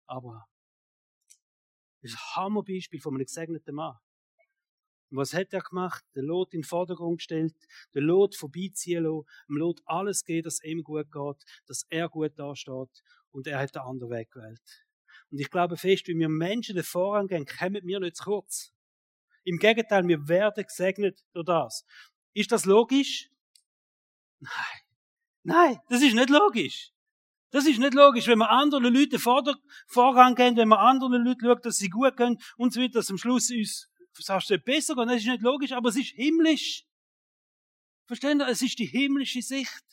Abraham. 0.07 0.45
Das 2.03 2.13
ist 2.13 2.17
ein 2.17 2.37
Hammerbeispiel 2.37 3.01
von 3.01 3.15
einem 3.15 3.25
gesegneten 3.25 3.75
Mann. 3.75 3.97
Und 5.11 5.19
was 5.19 5.35
hat 5.35 5.53
er 5.53 5.61
gemacht? 5.61 6.05
Der 6.15 6.23
Lot 6.23 6.53
in 6.53 6.61
den 6.61 6.67
Vordergrund 6.67 7.19
gestellt, 7.19 7.55
der 7.95 8.03
Lot 8.03 8.35
vorbeiziehen 8.35 9.05
lassen, 9.05 9.27
dem 9.49 9.57
Lot 9.57 9.81
alles 9.85 10.25
geht, 10.25 10.47
dass 10.47 10.63
ihm 10.65 10.83
gut 10.83 11.13
geht, 11.13 11.45
dass 11.67 11.87
er 11.89 12.09
gut 12.09 12.39
dasteht 12.39 13.03
und 13.31 13.47
er 13.47 13.59
hat 13.59 13.75
den 13.75 13.83
anderen 13.83 14.13
Weg 14.13 14.31
gewählt. 14.31 14.87
Und 15.31 15.41
ich 15.41 15.51
glaube 15.51 15.77
fest, 15.77 16.09
wenn 16.09 16.19
wir 16.19 16.29
Menschen 16.29 16.75
den 16.75 16.85
Vorrang 16.85 17.27
geben, 17.29 17.47
kommen 17.47 17.87
wir 17.87 18.01
nicht 18.01 18.17
zu 18.17 18.25
kurz. 18.25 18.73
Im 19.45 19.59
Gegenteil, 19.59 20.07
wir 20.09 20.29
werden 20.29 20.65
gesegnet 20.65 21.25
durch 21.33 21.47
das. 21.47 21.85
Ist 22.35 22.51
das 22.51 22.65
logisch? 22.65 23.31
Nein. 24.41 24.53
Nein, 25.45 25.79
das 25.89 26.03
ist 26.03 26.15
nicht 26.15 26.31
logisch. 26.31 26.91
Das 27.51 27.67
ist 27.67 27.79
nicht 27.79 27.95
logisch, 27.95 28.27
wenn 28.27 28.39
wir 28.39 28.51
anderen 28.51 28.93
Leuten 28.93 29.19
Vorrang 29.19 30.35
geben, 30.35 30.57
wenn 30.57 30.69
wir 30.69 30.81
anderen 30.81 31.25
Leuten 31.25 31.41
schauen, 31.41 31.61
dass 31.63 31.77
sie 31.77 31.89
gut 31.89 32.17
gehen 32.17 32.39
und 32.57 32.73
so 32.73 32.81
weiter, 32.81 32.95
dass 32.95 33.11
am 33.11 33.19
Schluss 33.19 33.51
uns 33.51 33.89
sagst 34.23 34.51
du 34.51 34.59
besser 34.59 34.95
gehen, 34.95 35.09
das 35.09 35.19
ist 35.19 35.27
nicht 35.27 35.43
logisch, 35.43 35.73
aber 35.73 35.89
es 35.89 35.97
ist 35.97 36.15
himmlisch. 36.15 36.85
Verstehen 38.07 38.39
Sie? 38.39 38.45
Es 38.45 38.63
ist 38.63 38.79
die 38.79 38.87
himmlische 38.87 39.43
Sicht. 39.43 39.85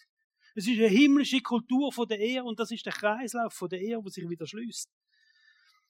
Es 0.56 0.68
ist 0.68 0.78
eine 0.78 0.88
himmlische 0.88 1.42
Kultur 1.42 1.92
von 1.92 2.08
der 2.08 2.20
Ehe 2.20 2.44
und 2.44 2.60
das 2.60 2.72
ist 2.72 2.86
der 2.86 2.94
Kreislauf 2.94 3.54
von 3.54 3.70
der 3.70 3.82
Ehe, 3.82 4.00
der 4.02 4.12
sich 4.12 4.30
wieder 4.30 4.46
schließt. 4.46 4.90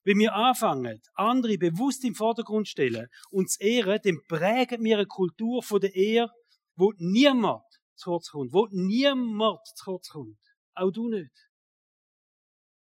Wenn 0.06 0.19
wir 0.19 0.34
anfangen, 0.34 1.02
andere 1.15 1.58
bewusst 1.58 2.04
im 2.04 2.15
Vordergrund 2.15 2.67
stellen 2.67 3.08
und 3.30 3.50
zu 3.50 3.62
ehren, 3.62 4.00
dann 4.04 4.19
prägen 4.28 4.84
wir 4.84 4.98
eine 4.98 5.06
Kultur 5.06 5.63
von 5.63 5.80
der 5.80 5.93
Ehe, 5.96 6.30
wo 6.76 6.93
niemand 6.98 7.63
zu 7.96 8.12
kurz 8.12 8.30
kommt, 8.30 8.54
wo 8.54 8.67
niemand 8.72 9.60
zu 9.76 9.84
kurz 9.86 10.10
kommt. 10.10 10.39
Auch 10.76 10.91
du 10.91 11.10
nicht. 11.10 11.32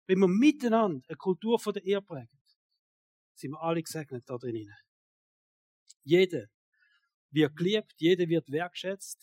Wenn 0.06 0.18
wir 0.18 0.28
miteinander 0.28 1.04
eine 1.08 1.16
Kultur 1.16 1.58
von 1.58 1.72
der 1.72 1.84
Ehe 1.84 2.02
prägen, 2.02 2.40
sind 3.34 3.52
wir 3.52 3.62
alle 3.62 3.82
gesegnet 3.82 4.24
da 4.26 4.36
drinnen. 4.36 4.76
Jeder 6.02 6.46
wird 7.30 7.56
geliebt, 7.56 7.94
jeder 7.98 8.28
wird 8.28 8.50
wertschätzt. 8.50 9.22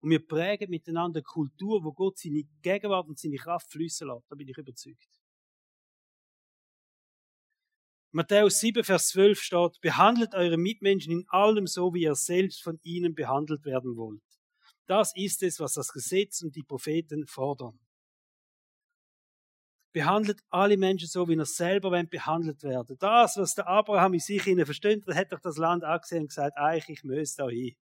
Und 0.00 0.10
wir 0.10 0.26
prägen 0.26 0.68
miteinander 0.70 1.18
eine 1.18 1.24
Kultur, 1.24 1.82
wo 1.82 1.92
Gott 1.92 2.18
seine 2.18 2.44
Gegenwart 2.60 3.08
und 3.08 3.18
seine 3.18 3.36
Kraft 3.36 3.70
fließen 3.72 4.06
lässt. 4.06 4.30
Da 4.30 4.34
bin 4.36 4.48
ich 4.48 4.58
überzeugt. 4.58 5.08
Matthäus 8.12 8.60
7, 8.60 8.84
Vers 8.84 9.08
12 9.08 9.40
steht, 9.40 9.80
behandelt 9.80 10.34
eure 10.34 10.56
Mitmenschen 10.56 11.12
in 11.12 11.24
allem 11.28 11.66
so, 11.66 11.94
wie 11.94 12.02
ihr 12.02 12.14
selbst 12.14 12.62
von 12.62 12.78
ihnen 12.82 13.14
behandelt 13.14 13.64
werden 13.64 13.96
wollt. 13.96 14.22
Das 14.86 15.16
ist 15.16 15.42
es, 15.42 15.58
was 15.58 15.72
das 15.72 15.88
Gesetz 15.88 16.42
und 16.42 16.54
die 16.54 16.62
Propheten 16.62 17.26
fordern. 17.26 17.80
Behandelt 19.94 20.42
alle 20.50 20.76
Menschen 20.76 21.06
so, 21.06 21.28
wie 21.28 21.36
er 21.36 21.44
selber 21.46 22.02
behandelt 22.02 22.64
werden. 22.64 22.96
Das, 22.98 23.36
was 23.36 23.54
der 23.54 23.68
Abraham 23.68 24.14
in 24.14 24.20
sich 24.20 24.42
hinein 24.42 24.66
versteht, 24.66 25.06
hat 25.06 25.32
doch 25.32 25.38
das 25.38 25.56
Land 25.56 25.84
angesehen 25.84 26.22
und 26.22 26.28
gesagt, 26.28 26.58
eigentlich, 26.58 26.98
ich 26.98 27.04
muss 27.04 27.36
da 27.36 27.48
hin. 27.48 27.76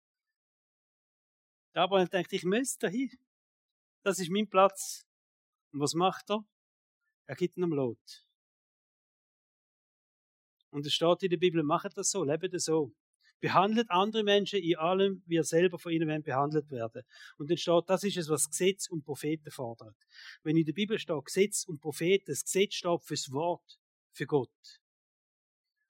Der 1.72 1.82
Abraham 1.82 2.10
denkt, 2.10 2.32
ich 2.32 2.44
muss 2.44 2.76
da 2.78 2.88
hin. 2.88 3.16
Das 4.02 4.18
ist 4.18 4.28
mein 4.28 4.48
Platz. 4.48 5.06
Und 5.72 5.78
was 5.78 5.94
macht 5.94 6.28
er? 6.30 6.44
Er 7.28 7.36
gibt 7.36 7.56
ihm 7.56 7.72
Lot. 7.72 8.26
Und 10.70 10.84
es 10.84 10.92
steht 10.92 11.22
in 11.22 11.30
der 11.30 11.36
Bibel, 11.36 11.62
macht 11.62 11.96
das 11.96 12.10
so, 12.10 12.24
lebt 12.24 12.52
das 12.52 12.64
so. 12.64 12.92
Behandelt 13.40 13.90
andere 13.90 14.22
Menschen 14.22 14.60
in 14.60 14.76
allem, 14.76 15.22
wie 15.26 15.36
er 15.36 15.44
selber 15.44 15.78
von 15.78 15.92
ihnen 15.92 16.22
behandelt 16.22 16.70
werden. 16.70 17.02
Und 17.38 17.50
dann 17.50 17.56
steht, 17.56 17.84
das 17.88 18.04
ist 18.04 18.16
es, 18.16 18.28
was 18.28 18.50
Gesetz 18.50 18.88
und 18.88 19.04
Propheten 19.04 19.50
fordert. 19.50 19.96
Wenn 20.42 20.56
in 20.56 20.64
der 20.64 20.72
Bibel 20.72 20.98
steht 20.98 21.24
Gesetz 21.24 21.64
und 21.64 21.80
Propheten, 21.80 22.26
das 22.28 22.44
Gesetz 22.44 22.74
steht 22.74 23.02
fürs 23.02 23.32
Wort, 23.32 23.80
für 24.12 24.26
Gott. 24.26 24.50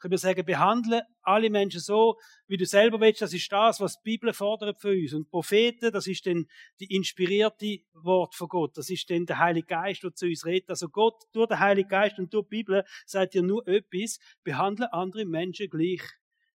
Können 0.00 0.12
wir 0.12 0.18
sagen, 0.18 0.46
behandle 0.46 1.02
alle 1.20 1.50
Menschen 1.50 1.80
so, 1.80 2.18
wie 2.46 2.56
du 2.56 2.64
selber 2.64 3.00
willst. 3.00 3.20
Das 3.20 3.34
ist 3.34 3.52
das, 3.52 3.80
was 3.80 3.96
die 3.96 4.12
Bibel 4.12 4.32
fordert 4.32 4.80
für 4.80 4.92
uns. 4.92 5.12
Und 5.12 5.28
Propheten, 5.28 5.92
das 5.92 6.06
ist 6.06 6.24
dann 6.24 6.46
die 6.80 6.94
inspirierte 6.96 7.80
Wort 7.92 8.34
von 8.34 8.48
Gott. 8.48 8.78
Das 8.78 8.88
ist 8.88 9.10
dann 9.10 9.26
der 9.26 9.38
Heilige 9.38 9.66
Geist, 9.66 10.02
der 10.02 10.14
zu 10.14 10.24
uns 10.24 10.46
redet. 10.46 10.70
Also 10.70 10.88
Gott, 10.88 11.22
durch 11.32 11.48
den 11.48 11.60
Heiligen 11.60 11.90
Geist 11.90 12.18
und 12.18 12.32
durch 12.32 12.46
die 12.46 12.56
Bibel, 12.56 12.84
sagt 13.04 13.34
dir 13.34 13.42
nur 13.42 13.68
etwas, 13.68 14.18
behandle 14.42 14.90
andere 14.94 15.26
Menschen 15.26 15.68
gleich 15.68 16.00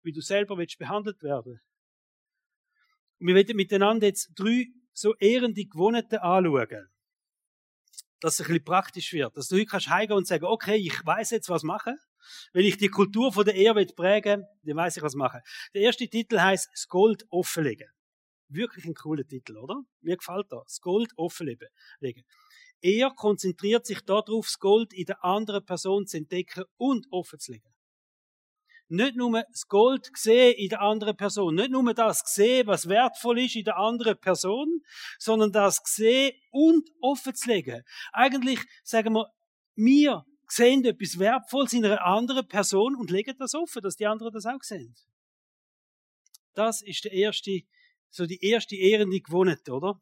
wie 0.03 0.11
du 0.11 0.21
selber 0.21 0.57
willst 0.57 0.77
behandelt 0.77 1.21
werden. 1.23 1.59
Und 3.19 3.27
wir 3.27 3.35
werden 3.35 3.55
miteinander 3.55 4.07
jetzt 4.07 4.31
drei 4.35 4.67
so 4.93 5.15
ehrende 5.15 5.65
Gewohnheiten 5.65 6.19
anschauen. 6.19 6.89
Dass 8.19 8.35
es 8.35 8.41
ein 8.41 8.47
bisschen 8.47 8.63
praktisch 8.63 9.13
wird. 9.13 9.35
Dass 9.35 9.47
du 9.47 9.55
heute 9.55 9.65
kannst 9.65 9.89
heimgehen 9.89 10.17
und 10.17 10.27
sagen, 10.27 10.45
okay, 10.45 10.75
ich 10.75 11.05
weiß 11.05 11.31
jetzt, 11.31 11.49
was 11.49 11.63
machen. 11.63 11.97
Wenn 12.53 12.65
ich 12.65 12.77
die 12.77 12.87
Kultur 12.87 13.33
von 13.33 13.43
der 13.43 13.55
Ehre 13.55 13.85
prägen 13.85 14.45
dann 14.63 14.75
weiß 14.77 14.97
ich, 14.97 15.03
was 15.03 15.15
machen. 15.15 15.41
Der 15.73 15.81
erste 15.81 16.07
Titel 16.07 16.39
heißt 16.39 16.69
das 16.71 16.87
Gold 16.87 17.25
offenlegen. 17.29 17.89
Wirklich 18.47 18.85
ein 18.85 18.93
cooler 18.93 19.25
Titel, 19.25 19.57
oder? 19.57 19.81
Mir 20.01 20.15
gefällt 20.15 20.51
das. 20.51 20.63
Das 20.65 20.81
Gold 20.81 21.11
offenlegen. 21.17 21.69
Er 22.81 23.09
konzentriert 23.11 23.85
sich 23.85 24.01
darauf, 24.01 24.45
das 24.45 24.59
Gold 24.59 24.93
in 24.93 25.05
der 25.05 25.23
anderen 25.23 25.65
Person 25.65 26.05
zu 26.05 26.17
entdecken 26.17 26.65
und 26.77 27.07
offenzulegen. 27.09 27.72
Nicht 28.89 29.15
nur 29.15 29.43
das 29.49 29.67
Gold 29.67 30.09
sehen 30.13 30.55
in 30.57 30.69
der 30.69 30.81
anderen 30.81 31.15
Person, 31.15 31.55
nicht 31.55 31.71
nur 31.71 31.93
das 31.93 32.21
sehen, 32.25 32.67
was 32.67 32.87
wertvoll 32.87 33.39
ist 33.39 33.55
in 33.55 33.63
der 33.63 33.77
anderen 33.77 34.19
Person, 34.19 34.81
sondern 35.17 35.51
das 35.51 35.81
sehen 35.85 36.33
und 36.51 36.89
offenzulegen. 37.01 37.83
Eigentlich 38.11 38.59
sagen 38.83 39.13
wir, 39.13 39.31
wir 39.75 40.25
sehen 40.47 40.85
etwas 40.85 41.17
Wertvolles 41.17 41.73
in 41.73 41.85
einer 41.85 42.05
anderen 42.05 42.47
Person 42.47 42.95
und 42.95 43.09
legen 43.09 43.35
das 43.39 43.55
offen, 43.55 43.81
dass 43.81 43.95
die 43.95 44.05
anderen 44.05 44.33
das 44.33 44.45
auch 44.45 44.61
sehen. 44.61 44.95
Das 46.53 46.81
ist 46.81 47.05
der 47.05 47.13
erste, 47.13 47.61
so 48.09 48.25
die 48.25 48.43
erste 48.45 48.75
ehrende 48.75 49.19
Gewohnheit, 49.19 49.67
oder? 49.69 49.99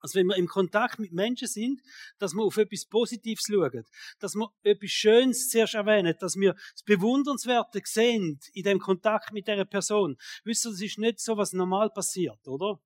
Also 0.00 0.18
wenn 0.18 0.26
wir 0.26 0.36
im 0.36 0.46
Kontakt 0.46 0.98
mit 0.98 1.12
Menschen 1.12 1.48
sind, 1.48 1.82
dass 2.18 2.34
wir 2.34 2.42
auf 2.42 2.56
etwas 2.56 2.86
Positives 2.86 3.44
schauen, 3.48 3.84
dass 4.18 4.34
wir 4.34 4.48
etwas 4.62 4.90
Schönes 4.90 5.48
zuerst 5.48 5.74
erwähnen, 5.74 6.14
dass 6.20 6.36
wir 6.36 6.54
das 6.54 6.82
Bewundernswerte 6.84 7.80
sehen 7.84 8.38
in 8.52 8.62
dem 8.62 8.78
Kontakt 8.78 9.32
mit 9.32 9.48
der 9.48 9.64
Person. 9.64 10.16
Wisst 10.44 10.66
ihr, 10.66 10.70
das 10.70 10.80
ist 10.80 10.98
nicht 10.98 11.20
so, 11.20 11.36
was 11.36 11.52
normal 11.52 11.90
passiert, 11.90 12.46
oder? 12.46 12.80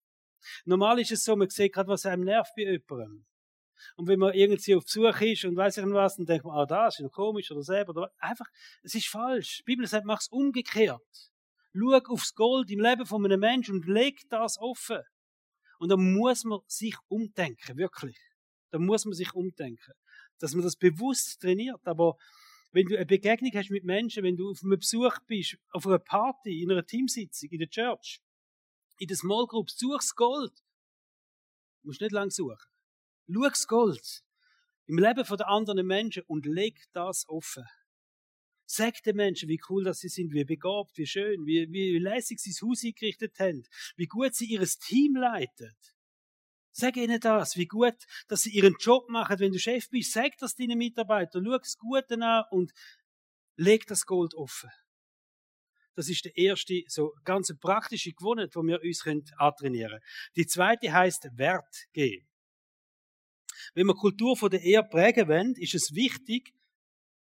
Normal 0.64 1.00
ist 1.00 1.12
es 1.12 1.24
so, 1.24 1.36
man 1.36 1.48
sieht 1.48 1.72
gerade, 1.72 1.88
was 1.88 2.06
einem 2.06 2.24
nervt 2.24 2.52
bei 2.56 2.62
jemandem. 2.62 3.24
Und 3.96 4.06
wenn 4.06 4.18
man 4.18 4.34
irgendwie 4.34 4.74
auf 4.74 4.84
Besuch 4.84 5.20
ist 5.20 5.44
und 5.44 5.56
weiß 5.56 5.78
ich 5.78 5.84
nicht 5.84 5.94
was, 5.94 6.16
dann 6.16 6.26
denkt 6.26 6.44
man, 6.44 6.56
ah, 6.56 6.66
das 6.66 7.00
ist 7.00 7.12
komisch 7.12 7.50
oder 7.50 7.62
selber. 7.62 7.90
Oder 7.90 8.12
einfach, 8.18 8.46
es 8.82 8.94
ist 8.94 9.08
falsch. 9.08 9.58
Die 9.58 9.62
Bibel 9.64 9.86
sagt, 9.86 10.06
mach 10.06 10.20
es 10.20 10.28
umgekehrt. 10.28 11.02
Schau 11.74 11.98
aufs 12.08 12.34
Gold 12.34 12.70
im 12.70 12.80
Leben 12.80 13.06
von 13.06 13.24
einem 13.24 13.40
Menschen 13.40 13.76
und 13.76 13.86
leg 13.86 14.20
das 14.28 14.58
offen. 14.58 15.00
Und 15.82 15.88
da 15.88 15.96
muss 15.96 16.44
man 16.44 16.60
sich 16.68 16.94
umdenken, 17.08 17.76
wirklich. 17.76 18.16
Da 18.70 18.78
muss 18.78 19.04
man 19.04 19.14
sich 19.14 19.34
umdenken. 19.34 19.92
Dass 20.38 20.54
man 20.54 20.62
das 20.62 20.76
bewusst 20.76 21.40
trainiert. 21.40 21.84
Aber 21.88 22.16
wenn 22.70 22.86
du 22.86 22.94
eine 22.94 23.04
Begegnung 23.04 23.50
hast 23.52 23.68
mit 23.68 23.82
Menschen, 23.82 24.22
wenn 24.22 24.36
du 24.36 24.52
auf 24.52 24.62
einem 24.62 24.78
Besuch 24.78 25.18
bist, 25.26 25.58
auf 25.72 25.84
einer 25.84 25.98
Party, 25.98 26.62
in 26.62 26.70
einer 26.70 26.86
Teamsitzung, 26.86 27.50
in 27.50 27.58
der 27.58 27.68
Church, 27.68 28.20
in 28.98 29.08
der 29.08 29.16
Small 29.16 29.44
Group, 29.48 29.70
suchst 29.70 30.14
Gold. 30.14 30.52
Du 31.82 31.88
musst 31.88 32.00
nicht 32.00 32.12
lange 32.12 32.30
suchen. 32.30 32.58
Schau 33.28 33.50
Gold 33.66 34.22
im 34.86 34.98
Leben 34.98 35.36
der 35.36 35.48
anderen 35.48 35.84
Menschen 35.84 36.22
und 36.28 36.46
leg 36.46 36.80
das 36.92 37.28
offen. 37.28 37.64
Sag 38.74 39.02
den 39.02 39.16
Menschen, 39.16 39.50
wie 39.50 39.60
cool 39.68 39.84
dass 39.84 39.98
sie 39.98 40.08
sind, 40.08 40.32
wie 40.32 40.44
begabt, 40.44 40.96
wie 40.96 41.06
schön, 41.06 41.44
wie, 41.44 41.70
wie 41.70 41.98
lässig 41.98 42.40
sie 42.40 42.52
das 42.52 42.62
Haus 42.62 42.82
eingerichtet 42.82 43.38
haben, 43.38 43.64
wie 43.96 44.06
gut 44.06 44.34
sie 44.34 44.46
ihr 44.46 44.66
Team 44.66 45.14
leiten. 45.14 45.76
Sag 46.70 46.96
ihnen 46.96 47.20
das, 47.20 47.58
wie 47.58 47.66
gut, 47.66 47.96
dass 48.28 48.44
sie 48.44 48.50
ihren 48.50 48.74
Job 48.80 49.10
machen, 49.10 49.38
wenn 49.40 49.52
du 49.52 49.58
Chef 49.58 49.90
bist. 49.90 50.14
Sag 50.14 50.38
das 50.38 50.54
deinen 50.54 50.78
Mitarbeitern, 50.78 51.44
schau 51.44 51.58
das 51.58 51.76
Gute 51.76 52.14
an 52.14 52.44
und 52.50 52.72
leg 53.56 53.86
das 53.88 54.06
Gold 54.06 54.34
offen. 54.34 54.70
Das 55.94 56.08
ist 56.08 56.24
der 56.24 56.34
erste, 56.34 56.82
so 56.86 57.12
ganz 57.24 57.54
praktische 57.60 58.14
Gewohnheit, 58.14 58.56
wo 58.56 58.62
wir 58.62 58.80
uns 58.82 59.06
antrainieren 59.36 59.90
können. 59.90 60.02
Die 60.34 60.46
zweite 60.46 60.90
heißt 60.90 61.28
Wert 61.36 61.88
geben. 61.92 62.26
Wenn 63.74 63.86
wir 63.86 63.94
Kultur 63.94 64.34
von 64.34 64.50
der 64.50 64.62
Ehe 64.62 64.82
prägen 64.82 65.28
wollen, 65.28 65.56
ist 65.56 65.74
es 65.74 65.94
wichtig, 65.94 66.54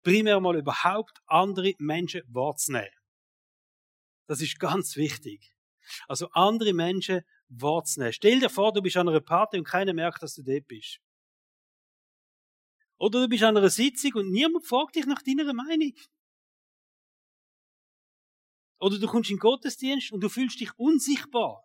primär 0.03 0.41
mal 0.41 0.57
überhaupt 0.57 1.21
andere 1.27 1.75
Menschen 1.79 2.23
wahrzunehmen. 2.29 2.91
Das 4.27 4.41
ist 4.41 4.59
ganz 4.59 4.97
wichtig. 4.97 5.55
Also 6.09 6.29
andere 6.31 6.73
Menschen 6.73 7.23
wahrzunehmen. 7.49 8.13
Stell 8.13 8.41
dir 8.41 8.51
vor, 8.51 8.73
du 8.73 8.83
bist 8.83 8.97
an 8.97 9.09
einer 9.09 9.21
Party 9.21 9.59
und 9.59 9.65
keiner 9.65 9.93
merkt, 9.93 10.23
dass 10.23 10.35
du 10.35 10.43
dort 10.43 10.67
bist. 10.67 11.01
Oder 12.99 13.23
du 13.23 13.29
bist 13.29 13.43
an 13.43 13.57
einer 13.57 13.69
Sitzung 13.69 14.13
und 14.15 14.31
niemand 14.31 14.65
fragt 14.65 14.95
dich 14.95 15.07
nach 15.07 15.23
deiner 15.23 15.53
Meinung. 15.53 15.93
Oder 18.79 18.99
du 18.99 19.07
kommst 19.07 19.31
in 19.31 19.37
den 19.37 19.41
Gottesdienst 19.41 20.13
und 20.13 20.21
du 20.21 20.29
fühlst 20.29 20.61
dich 20.61 20.71
unsichtbar. 20.79 21.65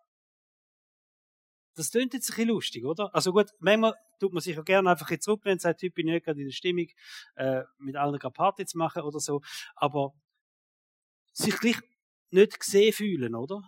Das 1.78 1.92
klingt 1.92 2.12
jetzt 2.12 2.28
ein 2.30 2.34
bisschen 2.34 2.48
lustig, 2.48 2.84
oder? 2.84 3.14
Also 3.14 3.32
gut, 3.32 3.50
manchmal 3.60 3.94
tut 4.18 4.32
man 4.32 4.42
sich 4.42 4.58
auch 4.58 4.64
gerne 4.64 4.90
einfach 4.90 5.16
zurücklehnen 5.20 5.58
und 5.58 5.60
sagt, 5.60 5.80
ich 5.84 5.94
bin 5.94 6.06
nicht 6.06 6.24
gerade 6.24 6.40
in 6.40 6.48
der 6.48 6.52
Stimmung, 6.52 6.88
äh, 7.36 7.62
mit 7.78 7.94
allen 7.94 8.18
gerade 8.18 8.32
Party 8.32 8.66
zu 8.66 8.78
machen 8.78 9.02
oder 9.02 9.20
so. 9.20 9.42
Aber 9.76 10.12
sich 11.32 11.56
gleich 11.56 11.78
nicht 12.30 12.58
gesehen 12.58 12.92
fühlen, 12.92 13.36
oder? 13.36 13.62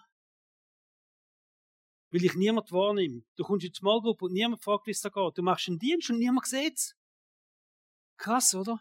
Weil 2.11 2.25
ich 2.25 2.35
niemand 2.35 2.73
wahrnehme. 2.73 3.23
Du 3.37 3.45
kommst 3.45 3.65
in 3.65 3.71
die 3.71 3.79
Small 3.79 4.01
Group 4.01 4.23
und 4.23 4.33
niemand 4.33 4.61
fragt, 4.61 4.89
wie 4.89 4.91
es 4.91 5.01
da 5.01 5.09
geht. 5.09 5.39
Du 5.39 5.43
machst 5.43 5.69
einen 5.69 5.79
Dienst 5.79 6.11
und 6.11 6.19
niemand 6.19 6.47
sieht's. 6.47 6.97
Krass, 8.17 8.57
oder? 8.57 8.81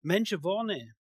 Menschen 0.00 0.42
wahrnehmen. 0.42 0.96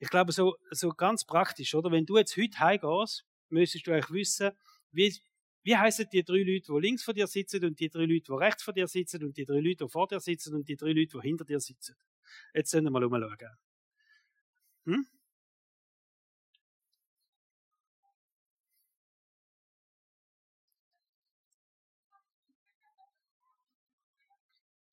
Ich 0.00 0.08
glaube, 0.08 0.32
so, 0.32 0.56
so 0.72 0.88
ganz 0.88 1.24
praktisch, 1.24 1.72
oder? 1.76 1.92
Wenn 1.92 2.04
du 2.04 2.18
jetzt 2.18 2.36
heute 2.36 2.58
heimgehst 2.58 3.29
müsstest 3.50 3.86
du 3.86 3.92
eigentlich 3.92 4.10
wissen, 4.10 4.52
wie, 4.92 5.14
wie 5.62 5.76
heißen 5.76 6.06
die 6.12 6.24
drei 6.24 6.42
Leute, 6.42 6.72
die 6.72 6.80
links 6.80 7.02
von 7.04 7.14
dir 7.14 7.26
sitzen 7.26 7.64
und 7.64 7.78
die 7.78 7.88
drei 7.88 8.04
Leute, 8.04 8.24
die 8.28 8.32
rechts 8.32 8.62
von 8.62 8.74
dir 8.74 8.88
sitzen 8.88 9.24
und 9.24 9.36
die 9.36 9.44
drei 9.44 9.60
Leute, 9.60 9.84
die 9.84 9.88
vor 9.88 10.08
dir 10.08 10.20
sitzen 10.20 10.54
und 10.54 10.68
die 10.68 10.76
drei 10.76 10.92
Leute, 10.92 11.18
die 11.18 11.28
hinter 11.28 11.44
dir 11.44 11.60
sitzen. 11.60 11.96
Jetzt 12.54 12.70
sollen 12.70 12.84
wir 12.84 12.90
mal 12.90 13.04
umschauen. 13.04 13.56
Hm? 14.86 15.06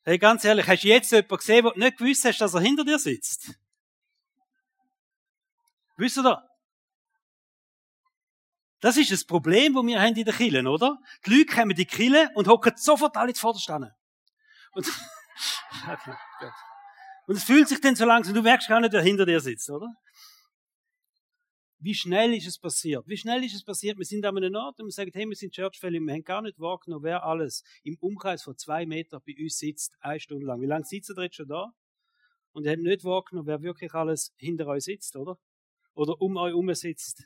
Hey, 0.03 0.17
ganz 0.17 0.45
ehrlich, 0.45 0.65
hast 0.67 0.83
du 0.83 0.87
jetzt 0.87 1.11
jemanden 1.11 1.37
gesehen, 1.37 1.63
der 1.65 1.77
nicht 1.77 1.97
gewusst 1.97 2.23
hast, 2.23 2.39
dass 2.39 2.53
er 2.53 2.61
hinter 2.61 2.85
dir 2.85 2.97
sitzt? 2.97 3.59
Wisst 5.97 6.17
ihr? 6.17 6.46
Das 8.87 8.95
ist 8.95 9.11
das 9.11 9.25
Problem, 9.25 9.73
das 9.73 9.85
wir 9.85 10.01
haben 10.01 10.15
in 10.15 10.23
den 10.23 10.33
Killen, 10.33 10.65
oder? 10.65 10.97
Die 11.25 11.31
Leute 11.31 11.53
kommen 11.53 11.71
in 11.71 11.75
die 11.75 11.85
Kille 11.85 12.29
und 12.35 12.47
hocken 12.47 12.71
sofort 12.77 13.17
alle 13.17 13.35
vor 13.35 13.51
der 13.51 13.59
Stange. 13.59 13.93
Und, 14.71 14.87
okay. 15.83 16.15
Und 17.25 17.35
es 17.35 17.43
fühlt 17.43 17.67
sich 17.67 17.81
dann 17.81 17.97
so 17.97 18.05
langsam, 18.05 18.33
du 18.33 18.41
merkst 18.41 18.69
gar 18.69 18.79
nicht, 18.79 18.93
wer 18.93 19.01
hinter 19.01 19.25
dir 19.25 19.41
sitzt, 19.41 19.69
oder? 19.69 19.93
Wie 21.79 21.93
schnell 21.93 22.33
ist 22.33 22.47
es 22.47 22.57
passiert? 22.57 23.05
Wie 23.07 23.17
schnell 23.17 23.43
ist 23.43 23.55
es 23.55 23.65
passiert? 23.65 23.97
Wir 23.97 24.05
sind 24.05 24.25
an 24.25 24.37
einem 24.37 24.55
Ort 24.55 24.79
und 24.79 24.85
wir 24.85 24.91
sagen, 24.93 25.11
hey, 25.13 25.27
wir 25.27 25.35
sind 25.35 25.53
Church 25.53 25.77
Family, 25.77 25.99
wir 25.99 26.13
haben 26.13 26.23
gar 26.23 26.41
nicht 26.41 26.57
wahrgenommen, 26.57 27.03
wer 27.03 27.25
alles 27.25 27.65
im 27.83 27.97
Umkreis 27.99 28.41
von 28.41 28.57
zwei 28.57 28.85
Metern 28.85 29.19
bei 29.27 29.35
uns 29.37 29.57
sitzt, 29.57 29.97
eine 29.99 30.21
Stunde 30.21 30.45
lang. 30.45 30.61
Wie 30.61 30.65
lange 30.65 30.85
sitzt 30.85 31.09
ihr 31.09 31.23
jetzt 31.23 31.35
schon 31.35 31.49
da? 31.49 31.73
Und 32.53 32.63
ihr 32.63 32.71
habt 32.71 32.81
nicht 32.81 33.03
wahrgenommen, 33.03 33.47
wer 33.47 33.61
wirklich 33.61 33.93
alles 33.93 34.33
hinter 34.37 34.67
euch 34.67 34.85
sitzt, 34.85 35.17
oder? 35.17 35.37
Oder 35.93 36.21
um 36.21 36.37
euch 36.37 36.51
herum 36.51 36.73
sitzt. 36.73 37.25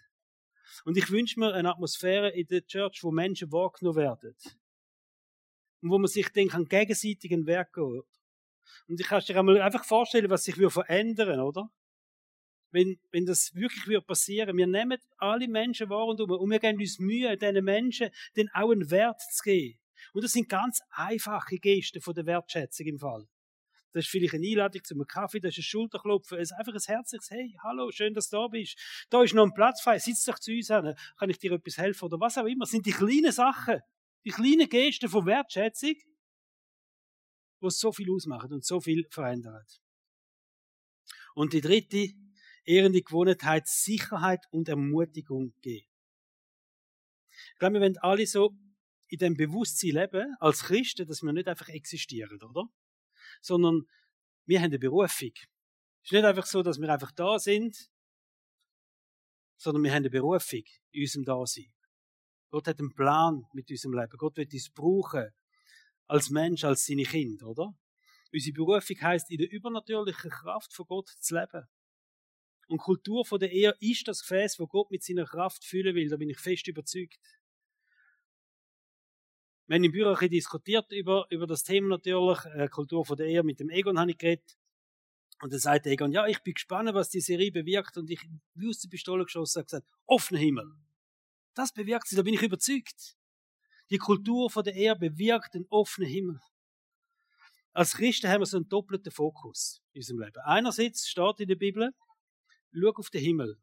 Und 0.86 0.98
ich 0.98 1.10
wünsche 1.12 1.40
mir 1.40 1.54
eine 1.54 1.70
Atmosphäre 1.70 2.30
in 2.30 2.48
der 2.48 2.66
Church, 2.66 3.04
wo 3.04 3.12
Menschen 3.12 3.52
wahrgenommen 3.52 3.98
werden. 3.98 4.36
Und 5.82 5.90
wo 5.90 5.98
man 5.98 6.08
sich 6.08 6.30
dann 6.30 6.50
an 6.52 6.66
gegenseitigen 6.66 7.46
Werk 7.46 7.74
geht. 7.74 8.04
Und 8.88 9.00
ich 9.00 9.08
kann 9.08 9.22
dir 9.22 9.38
einmal 9.38 9.62
einfach 9.62 9.86
vorstellen, 9.86 10.30
was 10.30 10.44
sich 10.44 10.56
verändern 10.56 11.40
oder? 11.40 11.70
Wenn, 12.72 13.00
wenn 13.12 13.26
das 13.26 13.54
wirklich 13.54 13.86
wird 13.88 14.08
passieren. 14.08 14.56
Wir 14.58 14.68
nehmen 14.68 14.98
alle 15.18 15.48
Menschen 15.48 15.90
wahr 15.90 16.06
und 16.06 16.22
um, 16.22 16.32
und 16.32 16.50
wir 16.50 16.60
geben 16.60 16.80
uns 16.80 17.00
Mühe, 17.00 17.36
diesen 17.38 17.66
Menschen 17.66 18.10
den 18.38 18.50
auch 18.54 18.72
einen 18.72 18.90
Wert 18.90 19.20
zu 19.22 19.44
geben. 19.44 19.78
Und 20.14 20.24
das 20.24 20.32
sind 20.32 20.50
ganz 20.50 20.80
einfache 20.90 21.58
Gesten 21.58 22.02
von 22.02 22.14
der 22.14 22.26
Wertschätzung 22.26 22.88
im 22.88 23.00
Fall. 23.00 23.28
Das 23.94 24.06
ist 24.06 24.12
vielleicht 24.12 24.34
eine 24.34 24.48
Einladung 24.48 24.84
zu 24.84 24.94
einem 24.94 25.06
Kaffee, 25.06 25.40
das 25.40 25.52
ist 25.52 25.60
ein 25.60 25.64
Schulterklopfen, 25.64 26.38
es 26.38 26.52
ist 26.52 26.58
einfach 26.58 26.74
ein 26.74 26.82
herzliches 26.82 27.30
Hey, 27.30 27.58
hallo, 27.64 27.92
schön, 27.92 28.14
dass 28.14 28.30
du 28.30 28.38
da 28.38 28.48
bist. 28.48 28.78
Da 29.10 29.22
ist 29.22 29.34
noch 29.34 29.46
ein 29.46 29.54
Platz 29.54 29.82
frei, 29.82 30.00
sitz 30.00 30.24
doch 30.24 30.40
zu 30.40 30.52
uns 30.52 30.72
an, 30.72 30.96
kann 31.18 31.30
ich 31.30 31.40
dir 31.40 31.52
etwas 31.52 31.78
helfen 31.78 32.06
oder 32.06 32.20
was 32.20 32.38
auch 32.38 32.46
immer. 32.46 32.64
Das 32.64 32.72
sind 32.72 32.86
die 32.86 32.92
kleinen 32.92 33.32
Sachen, 33.32 33.82
die 34.24 34.30
kleinen 34.32 34.70
Gesten 34.70 35.10
von 35.10 35.26
Wertschätzung, 35.26 35.96
die 37.62 37.70
so 37.70 37.92
viel 37.92 38.10
ausmachen 38.12 38.54
und 38.54 38.66
so 38.66 38.80
viel 38.80 39.06
verändern. 39.10 39.66
Und 41.36 41.54
die 41.54 41.62
dritte 41.62 42.10
ehrende 42.64 43.02
Gewohnheit, 43.02 43.68
Sicherheit 43.68 44.46
und 44.52 44.70
Ermutigung 44.70 45.54
geben. 45.62 45.88
Ich 47.54 47.60
glaube, 47.60 47.76
wir 47.76 47.82
wollen 47.82 47.98
alle 48.00 48.28
so 48.28 48.56
in 49.08 49.20
dem 49.20 49.36
Bewusstsein 49.36 49.92
leben, 49.92 50.36
als 50.40 50.64
Christen, 50.64 51.08
dass 51.08 51.22
wir 51.22 51.34
nicht 51.34 51.48
einfach 51.48 51.70
existieren, 51.70 52.42
oder? 52.42 52.70
Sondern 53.42 53.88
wir 54.46 54.60
haben 54.60 54.66
eine 54.66 54.80
Berufung. 54.80 55.32
Es 56.04 56.10
ist 56.10 56.12
nicht 56.14 56.26
einfach 56.26 56.46
so, 56.46 56.64
dass 56.64 56.80
wir 56.80 56.92
einfach 56.92 57.12
da 57.12 57.38
sind, 57.38 57.92
sondern 59.58 59.84
wir 59.84 59.92
haben 59.92 59.98
eine 59.98 60.10
Berufung 60.10 60.64
in 60.92 61.02
unserem 61.02 61.26
Dasein. 61.26 61.72
Gott 62.50 62.68
hat 62.68 62.80
einen 62.80 62.94
Plan 62.94 63.44
mit 63.54 63.70
unserem 63.70 63.94
Leben. 63.94 64.18
Gott 64.18 64.38
wird 64.38 64.54
uns 64.54 64.70
brauchen 64.72 65.30
als 66.08 66.30
Mensch, 66.30 66.64
als 66.64 66.86
seine 66.86 67.04
Kinder, 67.04 67.48
oder? 67.48 67.74
Unsere 68.34 68.54
Berufung 68.54 69.02
heißt, 69.02 69.30
in 69.30 69.38
der 69.38 69.52
übernatürlichen 69.52 70.32
Kraft 70.32 70.74
von 70.74 70.86
Gott 70.86 71.10
zu 71.10 71.36
leben. 71.36 71.68
Und 72.68 72.80
Kultur 72.80 73.26
von 73.26 73.40
der 73.40 73.52
Ehe 73.52 73.76
ist 73.80 74.08
das 74.08 74.22
Gefäß, 74.22 74.60
wo 74.60 74.68
Gott 74.68 74.92
mit 74.92 75.04
seiner 75.04 75.26
Kraft 75.26 75.64
füllen 75.66 75.96
will. 75.96 76.10
Da 76.10 76.18
bin 76.18 76.30
ich 76.30 76.40
fest 76.40 76.68
überzeugt. 76.68 77.18
Wir 79.72 79.76
haben 79.76 79.86
im 79.86 79.94
Büro 79.94 80.14
ein 80.14 80.30
diskutiert 80.30 80.92
über, 80.92 81.26
über 81.30 81.48
das 81.48 81.64
Thema 81.64 81.88
natürlich, 81.88 82.44
äh, 82.56 82.68
Kultur 82.68 83.06
von 83.06 83.16
der 83.16 83.28
Ehe. 83.28 83.42
Mit 83.42 83.62
dem 83.62 83.70
Egon 83.70 83.98
habe 83.98 84.12
ich 84.12 84.18
geredet. 84.18 84.58
Und 85.42 85.54
dann 85.54 85.62
sagt 85.62 85.86
Egon, 85.88 86.12
ja, 86.12 86.28
ich 86.28 86.40
bin 86.44 86.56
gespannt, 86.56 86.94
was 86.94 87.08
die 87.08 87.22
Serie 87.22 87.54
bewirkt. 87.54 87.96
Und 87.96 88.10
ich, 88.10 88.20
wie 88.54 88.68
aus 88.68 88.80
der 88.80 88.90
Pistole 88.90 89.24
geschossen, 89.24 89.60
habe 89.60 89.68
gesagt, 89.68 89.88
offener 90.08 90.42
Himmel. 90.42 90.76
Das 91.54 91.72
bewirkt 91.72 92.06
sie, 92.10 92.18
da 92.18 92.22
bin 92.22 92.34
ich 92.34 92.42
überzeugt. 92.42 93.16
Die 93.90 93.98
Kultur 93.98 94.50
von 94.50 94.66
der 94.66 94.76
Ehe 94.76 94.94
bewirkt 94.94 95.56
einen 95.56 95.68
offenen 95.70 96.10
Himmel. 96.10 96.42
Als 97.72 97.94
Christen 97.94 98.28
haben 98.28 98.42
wir 98.42 98.48
so 98.48 98.58
einen 98.58 98.68
doppelten 98.68 99.14
Fokus 99.14 99.82
in 99.94 100.00
unserem 100.00 100.20
Leben. 100.20 100.42
Einerseits 100.44 101.08
steht 101.08 101.40
in 101.40 101.48
der 101.48 101.56
Bibel, 101.56 101.94
schau 102.74 102.90
auf 102.90 103.10
den 103.10 103.24
Himmel. 103.24 103.58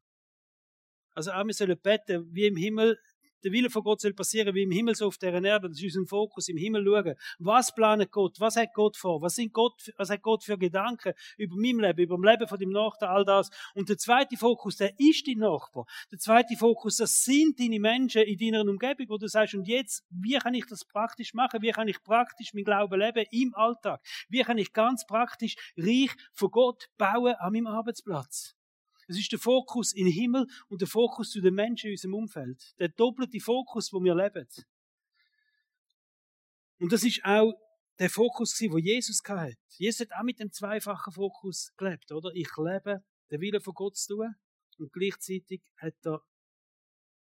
Also 1.10 1.32
auch 1.32 1.44
wir 1.44 1.52
sollen 1.52 1.78
beten, 1.78 2.34
wie 2.34 2.46
im 2.46 2.56
Himmel 2.56 2.98
der 3.44 3.52
Wille 3.52 3.70
von 3.70 3.82
Gott 3.82 4.00
soll 4.00 4.12
passieren 4.14 4.54
wie 4.54 4.62
im 4.62 4.70
Himmel 4.70 4.94
so 4.94 5.06
auf 5.06 5.18
der 5.18 5.32
Erde. 5.32 5.68
Das 5.68 5.80
ist 5.80 5.96
unser 5.96 6.08
Fokus, 6.08 6.48
im 6.48 6.56
Himmel 6.56 6.84
schauen. 6.84 7.14
Was 7.38 7.74
planet 7.74 8.10
Gott? 8.10 8.36
Was 8.40 8.56
hat 8.56 8.72
Gott 8.74 8.96
vor? 8.96 9.22
Was, 9.22 9.34
sind 9.34 9.52
Gott, 9.52 9.92
was 9.96 10.10
hat 10.10 10.22
Gott 10.22 10.44
für 10.44 10.58
Gedanken 10.58 11.12
über 11.36 11.56
mein 11.56 11.78
Leben, 11.78 12.00
über 12.00 12.16
das 12.16 12.32
Leben 12.32 12.48
von 12.48 12.58
dem 12.58 12.70
Nachbarn, 12.70 13.16
all 13.16 13.24
das? 13.24 13.50
Und 13.74 13.88
der 13.88 13.98
zweite 13.98 14.36
Fokus, 14.36 14.76
der 14.76 14.92
ist 14.98 15.26
dein 15.26 15.38
Nachbar. 15.38 15.86
Der 16.10 16.18
zweite 16.18 16.56
Fokus, 16.56 16.96
das 16.96 17.22
sind 17.22 17.58
deine 17.58 17.80
Menschen 17.80 18.22
in 18.22 18.38
deiner 18.38 18.68
Umgebung, 18.68 19.06
wo 19.08 19.18
du 19.18 19.28
sagst, 19.28 19.54
und 19.54 19.68
jetzt, 19.68 20.04
wie 20.10 20.38
kann 20.38 20.54
ich 20.54 20.66
das 20.66 20.84
praktisch 20.84 21.34
machen? 21.34 21.62
Wie 21.62 21.70
kann 21.70 21.88
ich 21.88 22.02
praktisch 22.02 22.52
mein 22.54 22.64
Glauben 22.64 22.98
leben 22.98 23.24
im 23.30 23.54
Alltag? 23.54 24.00
Wie 24.28 24.42
kann 24.42 24.58
ich 24.58 24.72
ganz 24.72 25.06
praktisch 25.06 25.56
reich 25.76 26.10
von 26.32 26.50
Gott 26.50 26.88
bauen 26.98 27.34
an 27.34 27.52
meinem 27.52 27.66
Arbeitsplatz? 27.66 28.57
Es 29.08 29.18
ist 29.18 29.32
der 29.32 29.38
Fokus 29.38 29.94
in 29.94 30.04
den 30.04 30.12
Himmel 30.12 30.46
und 30.68 30.80
der 30.82 30.88
Fokus 30.88 31.30
zu 31.30 31.40
den 31.40 31.54
Menschen 31.54 31.86
in 31.88 31.92
unserem 31.94 32.14
Umfeld. 32.14 32.74
Der 32.78 32.88
doppelte 32.88 33.40
Fokus, 33.40 33.92
wo 33.92 34.02
wir 34.04 34.14
leben. 34.14 34.46
Und 36.78 36.92
das 36.92 37.02
ist 37.02 37.24
auch 37.24 37.54
der 37.98 38.10
Fokus, 38.10 38.52
wo 38.68 38.78
Jesus 38.78 39.20
hatte. 39.26 39.56
Jesus 39.78 40.00
hat 40.00 40.12
auch 40.12 40.22
mit 40.22 40.38
dem 40.38 40.52
zweifachen 40.52 41.12
Fokus 41.12 41.72
gelebt, 41.76 42.12
oder? 42.12 42.30
Ich 42.34 42.50
lebe, 42.56 43.02
den 43.30 43.40
Willen 43.40 43.60
von 43.60 43.74
Gott 43.74 43.96
zu 43.96 44.14
tun, 44.14 44.34
und 44.78 44.92
gleichzeitig 44.92 45.62
hat 45.78 45.94
er 46.04 46.22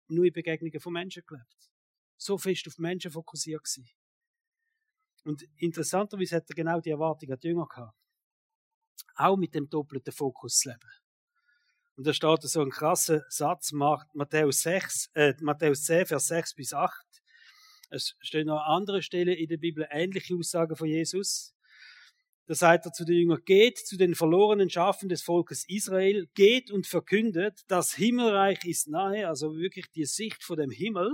in 0.08 0.32
Begegnungen 0.32 0.80
von 0.80 0.92
Menschen 0.92 1.24
gelebt. 1.26 1.70
So 2.16 2.38
fest 2.38 2.66
auf 2.68 2.78
Menschen 2.78 3.10
fokussiert 3.10 3.64
gewesen. 3.64 3.90
Und 5.24 5.42
interessanterweise 5.56 6.36
hat 6.36 6.48
er 6.48 6.54
genau 6.54 6.80
die 6.80 6.90
Erwartung 6.90 7.30
an 7.30 7.38
die 7.38 7.48
Jünger 7.48 7.66
gehabt. 7.66 7.98
Auch 9.16 9.36
mit 9.36 9.54
dem 9.54 9.68
doppelten 9.68 10.12
Fokus 10.12 10.58
zu 10.58 10.70
leben. 10.70 11.03
Und 11.96 12.06
da 12.06 12.12
steht 12.12 12.42
so 12.42 12.60
ein 12.60 12.70
krasser 12.70 13.24
Satz, 13.28 13.72
Matthäus 13.72 14.62
6, 14.62 15.10
äh, 15.14 15.34
Matthäus 15.40 15.84
10, 15.84 16.06
Vers 16.06 16.26
6 16.26 16.54
bis 16.54 16.72
8. 16.72 16.92
Es 17.90 18.16
stehen 18.20 18.48
noch 18.48 18.62
andere 18.66 19.02
Stellen 19.02 19.36
in 19.36 19.48
der 19.48 19.58
Bibel 19.58 19.86
ähnliche 19.90 20.34
Aussagen 20.34 20.74
von 20.74 20.88
Jesus. 20.88 21.54
Da 22.46 22.54
sagt 22.54 22.84
er 22.86 22.92
zu 22.92 23.04
den 23.04 23.16
Jüngern, 23.16 23.42
geht 23.44 23.78
zu 23.78 23.96
den 23.96 24.14
verlorenen 24.14 24.68
Schafen 24.68 25.08
des 25.08 25.22
Volkes 25.22 25.64
Israel, 25.68 26.28
geht 26.34 26.70
und 26.70 26.86
verkündet, 26.86 27.60
das 27.68 27.94
Himmelreich 27.94 28.64
ist 28.64 28.88
nahe, 28.88 29.28
also 29.28 29.56
wirklich 29.56 29.86
die 29.92 30.04
Sicht 30.04 30.42
vor 30.42 30.56
dem 30.56 30.70
Himmel. 30.70 31.10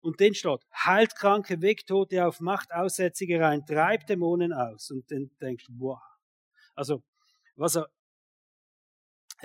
Und 0.00 0.20
dann 0.20 0.34
steht, 0.34 0.60
heilt 0.74 1.14
Kranke, 1.14 1.62
weckt 1.62 1.88
Tote 1.88 2.26
auf, 2.26 2.40
macht 2.40 2.72
Aussätzige 2.72 3.40
rein, 3.40 3.64
treibt 3.64 4.08
Dämonen 4.08 4.52
aus. 4.52 4.90
Und 4.90 5.10
dann 5.10 5.30
denkst 5.40 5.66
du, 5.66 5.72
wow. 5.78 6.00
Also, 6.74 7.02
was 7.56 7.76
er 7.76 7.88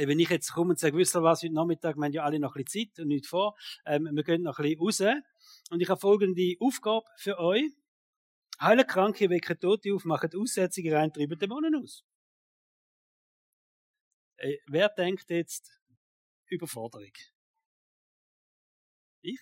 wenn 0.07 0.19
ich 0.19 0.29
jetzt 0.29 0.53
komme 0.53 0.71
und 0.71 0.79
sage, 0.79 0.97
wisst 0.97 1.15
ihr 1.15 1.23
was, 1.23 1.43
heute 1.43 1.53
Nachmittag, 1.53 1.97
wir 1.97 2.05
haben 2.05 2.13
ja 2.13 2.23
alle 2.23 2.39
noch 2.39 2.55
ein 2.55 2.63
bisschen 2.63 2.89
Zeit 2.89 2.99
und 3.01 3.07
nicht 3.09 3.27
vor, 3.27 3.57
ähm, 3.85 4.09
wir 4.11 4.23
gehen 4.23 4.43
noch 4.43 4.59
ein 4.59 4.77
bisschen 4.77 5.11
raus. 5.11 5.23
Und 5.71 5.81
ich 5.81 5.89
habe 5.89 5.99
folgende 5.99 6.55
Aufgabe 6.59 7.05
für 7.17 7.39
euch. 7.39 7.63
Heilen 8.61 8.87
Kranke, 8.87 9.29
wecken 9.29 9.59
Tote 9.59 9.93
auf, 9.93 10.05
machen 10.05 10.29
Aussetzungen 10.35 10.93
rein, 10.93 11.13
treiben 11.13 11.39
Dämonen 11.39 11.75
aus. 11.75 12.03
Äh, 14.37 14.57
wer 14.67 14.89
denkt 14.89 15.29
jetzt 15.29 15.79
Überforderung? 16.47 17.11
Ich? 19.21 19.39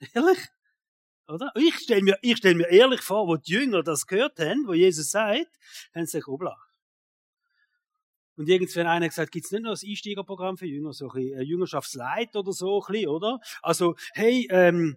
Ehrlich? 0.14 0.38
Oder? 1.28 1.52
Ich 1.56 1.76
stelle 1.78 2.02
mir, 2.02 2.18
stell 2.36 2.54
mir 2.54 2.70
ehrlich 2.70 3.02
vor, 3.02 3.28
wo 3.28 3.36
die 3.36 3.52
Jünger 3.52 3.82
das 3.82 4.06
gehört 4.06 4.38
haben, 4.40 4.66
wo 4.66 4.72
Jesus 4.72 5.10
sagt, 5.10 5.50
haben 5.94 6.06
sie 6.06 6.18
sich 6.18 6.26
umgelacht. 6.26 6.67
Und 8.38 8.48
irgendwann 8.48 8.86
einer 8.86 9.08
gesagt, 9.08 9.32
gibt's 9.32 9.50
nicht 9.50 9.64
noch 9.64 9.72
ein 9.72 9.88
Einsteigerprogramm 9.90 10.56
für 10.56 10.66
Jünger, 10.66 10.92
so 10.92 11.10
ein 11.10 11.20
bisschen 11.20 11.42
Jüngerschaftsleit 11.42 12.36
oder 12.36 12.52
so, 12.52 12.80
ein 12.80 12.92
bisschen, 12.92 13.08
oder? 13.08 13.40
Also, 13.62 13.96
hey, 14.12 14.46
ähm, 14.52 14.96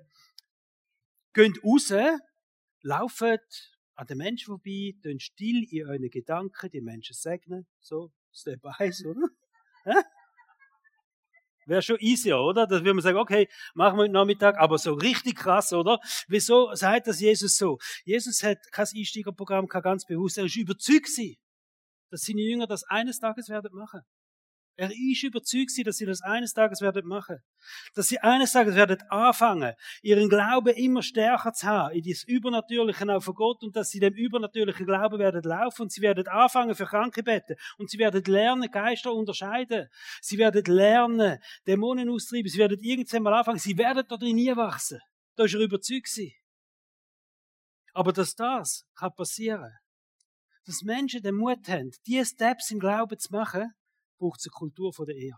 geht 1.34 1.60
raus, 1.63 1.91
lauft 2.84 3.23
an 3.95 4.08
den 4.08 4.19
Menschen 4.19 4.45
vorbei, 4.45 4.93
tun 5.01 5.19
still 5.19 5.63
in 5.71 5.88
euren 5.88 6.08
Gedanken 6.12 6.69
die 6.69 6.82
Menschen 6.82 7.15
segnen, 7.15 7.65
so, 7.80 8.12
Step 8.32 8.63
1, 8.63 9.06
oder? 9.08 9.27
Wäre 11.65 11.82
schon 11.82 11.97
easy, 11.99 12.32
oder? 12.34 12.67
Dass 12.67 12.84
wir 12.84 13.01
sagen, 13.01 13.17
okay, 13.17 13.47
machen 13.73 13.97
wir 13.97 14.04
heute 14.04 14.13
Nachmittag, 14.13 14.60
aber 14.60 14.77
so 14.77 14.93
richtig 14.93 15.36
krass, 15.36 15.73
oder? 15.73 15.99
Wieso 16.27 16.75
sagt 16.75 17.08
das 17.08 17.19
Jesus 17.19 17.58
so? 17.58 17.80
Jesus 18.04 18.43
hat 18.43 18.60
kein 18.71 18.86
Einsteigerprogramm, 18.95 19.67
kein 19.67 19.82
ganz 19.82 20.06
bewusst, 20.06 20.38
er 20.38 20.45
ist 20.45 20.58
überzeugt 20.58 21.06
gewesen 21.06 21.40
dass 22.12 22.21
seine 22.21 22.41
Jünger 22.41 22.67
das 22.67 22.84
eines 22.84 23.19
Tages 23.19 23.50
werden 23.50 23.74
machen. 23.74 24.02
Er 24.78 24.89
ist 24.89 25.24
überzeugt, 25.24 25.71
dass 25.86 25.97
sie 25.97 26.06
das 26.06 26.21
eines 26.21 26.54
Tages 26.54 26.82
werden 26.82 27.06
machen. 27.06 27.38
Dass 27.93 28.08
sie 28.08 28.19
eines 28.19 28.54
Tages 28.54 28.74
werden 28.74 29.02
anfangen, 29.10 29.76
ihren 30.02 30.30
Glauben 30.30 30.74
immer 30.76 31.04
stärker 31.04 31.54
zu 31.54 31.67
haben, 31.67 31.93
in 31.93 32.04
das 32.10 32.24
Übernatürliche 32.24 33.08
auch 33.13 33.21
von 33.21 33.36
Gott 33.36 33.63
und 33.63 33.76
dass 33.76 33.89
sie 33.89 34.00
dem 34.00 34.13
übernatürlichen 34.13 34.86
Glauben 34.86 35.19
werden 35.19 35.43
laufen 35.43 35.84
und 35.84 35.91
sie 35.91 36.02
werden 36.02 36.28
anfangen 36.28 36.74
für 36.74 36.86
Kranke 36.86 37.21
beten 37.21 37.58
und 37.78 37.89
sie 37.89 38.00
werden 38.00 38.24
lernen, 38.24 38.71
Geister 38.71 39.13
unterscheiden. 39.13 39.88
Sie 40.21 40.38
werden 40.38 40.63
lernen, 40.65 41.38
Dämonen 41.67 42.10
austreiben. 42.10 42.50
Sie 42.50 42.58
werden 42.58 42.80
irgendwann 42.82 43.24
mal 43.24 43.34
anfangen. 43.34 43.60
Sie 43.60 43.78
werden 43.78 44.06
da 44.08 44.17
drin 44.17 44.36
nie 44.36 44.56
wachsen. 44.56 45.00
Da 45.36 45.43
ist 45.43 45.54
er 45.54 45.60
überzeugt. 45.60 46.17
Aber 47.93 48.13
dass 48.13 48.36
das 48.36 48.88
kann 48.95 49.13
passieren, 49.13 49.71
dass 50.65 50.82
Menschen 50.84 51.21
den 51.24 51.36
Mut 51.36 51.67
haben, 51.67 51.91
diese 52.06 52.26
Steps 52.26 52.71
im 52.71 52.80
Glauben 52.80 53.17
zu 53.17 53.32
machen, 53.32 53.74
braucht 54.19 54.39
es 54.39 54.47
eine 54.47 54.52
Kultur 54.52 54.93
von 54.93 55.06
der 55.06 55.15
Ehe. 55.15 55.38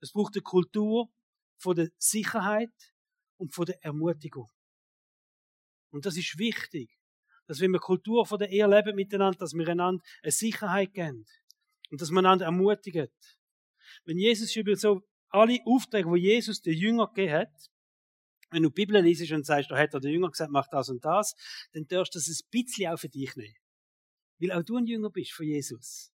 Es 0.00 0.12
braucht 0.12 0.34
eine 0.34 0.42
Kultur 0.42 1.08
von 1.58 1.76
der 1.76 1.88
Sicherheit 1.98 2.72
und 3.36 3.54
von 3.54 3.66
der 3.66 3.82
Ermutigung. 3.84 4.48
Und 5.90 6.06
das 6.06 6.16
ist 6.16 6.38
wichtig, 6.38 6.90
dass 7.46 7.60
wenn 7.60 7.72
wir 7.72 7.80
Kultur 7.80 8.24
von 8.24 8.38
der 8.38 8.50
Ehe 8.50 8.66
leben 8.66 8.94
miteinander, 8.94 9.38
dass 9.38 9.52
wir 9.52 9.68
einander 9.68 10.02
eine 10.22 10.32
Sicherheit 10.32 10.94
geben 10.94 11.26
und 11.90 12.00
dass 12.00 12.10
wir 12.10 12.18
einander 12.18 12.44
ermutigen. 12.44 13.08
Wenn 14.04 14.18
Jesus 14.18 14.54
über 14.54 14.76
so 14.76 15.02
alle 15.30 15.58
Aufträge, 15.64 16.08
wo 16.08 16.16
Jesus 16.16 16.60
den 16.60 16.74
Jünger 16.74 17.08
gegeben 17.08 17.32
hat, 17.34 17.70
wenn 18.50 18.62
du 18.62 18.68
die 18.68 18.74
Bibel 18.74 19.00
liest 19.02 19.30
und 19.32 19.44
sagst, 19.44 19.70
da 19.70 19.78
hat 19.78 19.94
er 19.94 20.00
der 20.00 20.10
Jünger 20.10 20.30
gesagt, 20.30 20.50
mach 20.50 20.68
das 20.68 20.88
und 20.88 21.04
das, 21.04 21.34
dann 21.72 21.86
darfst 21.86 22.14
du 22.14 22.18
das 22.18 22.28
ein 22.28 22.48
bisschen 22.50 22.92
auch 22.92 22.98
für 22.98 23.08
dich 23.08 23.34
nehmen. 23.36 23.54
Weil 24.40 24.52
auch 24.52 24.62
du 24.62 24.76
ein 24.76 24.86
Jünger 24.86 25.10
bist 25.10 25.32
von 25.32 25.46
Jesus. 25.46 26.12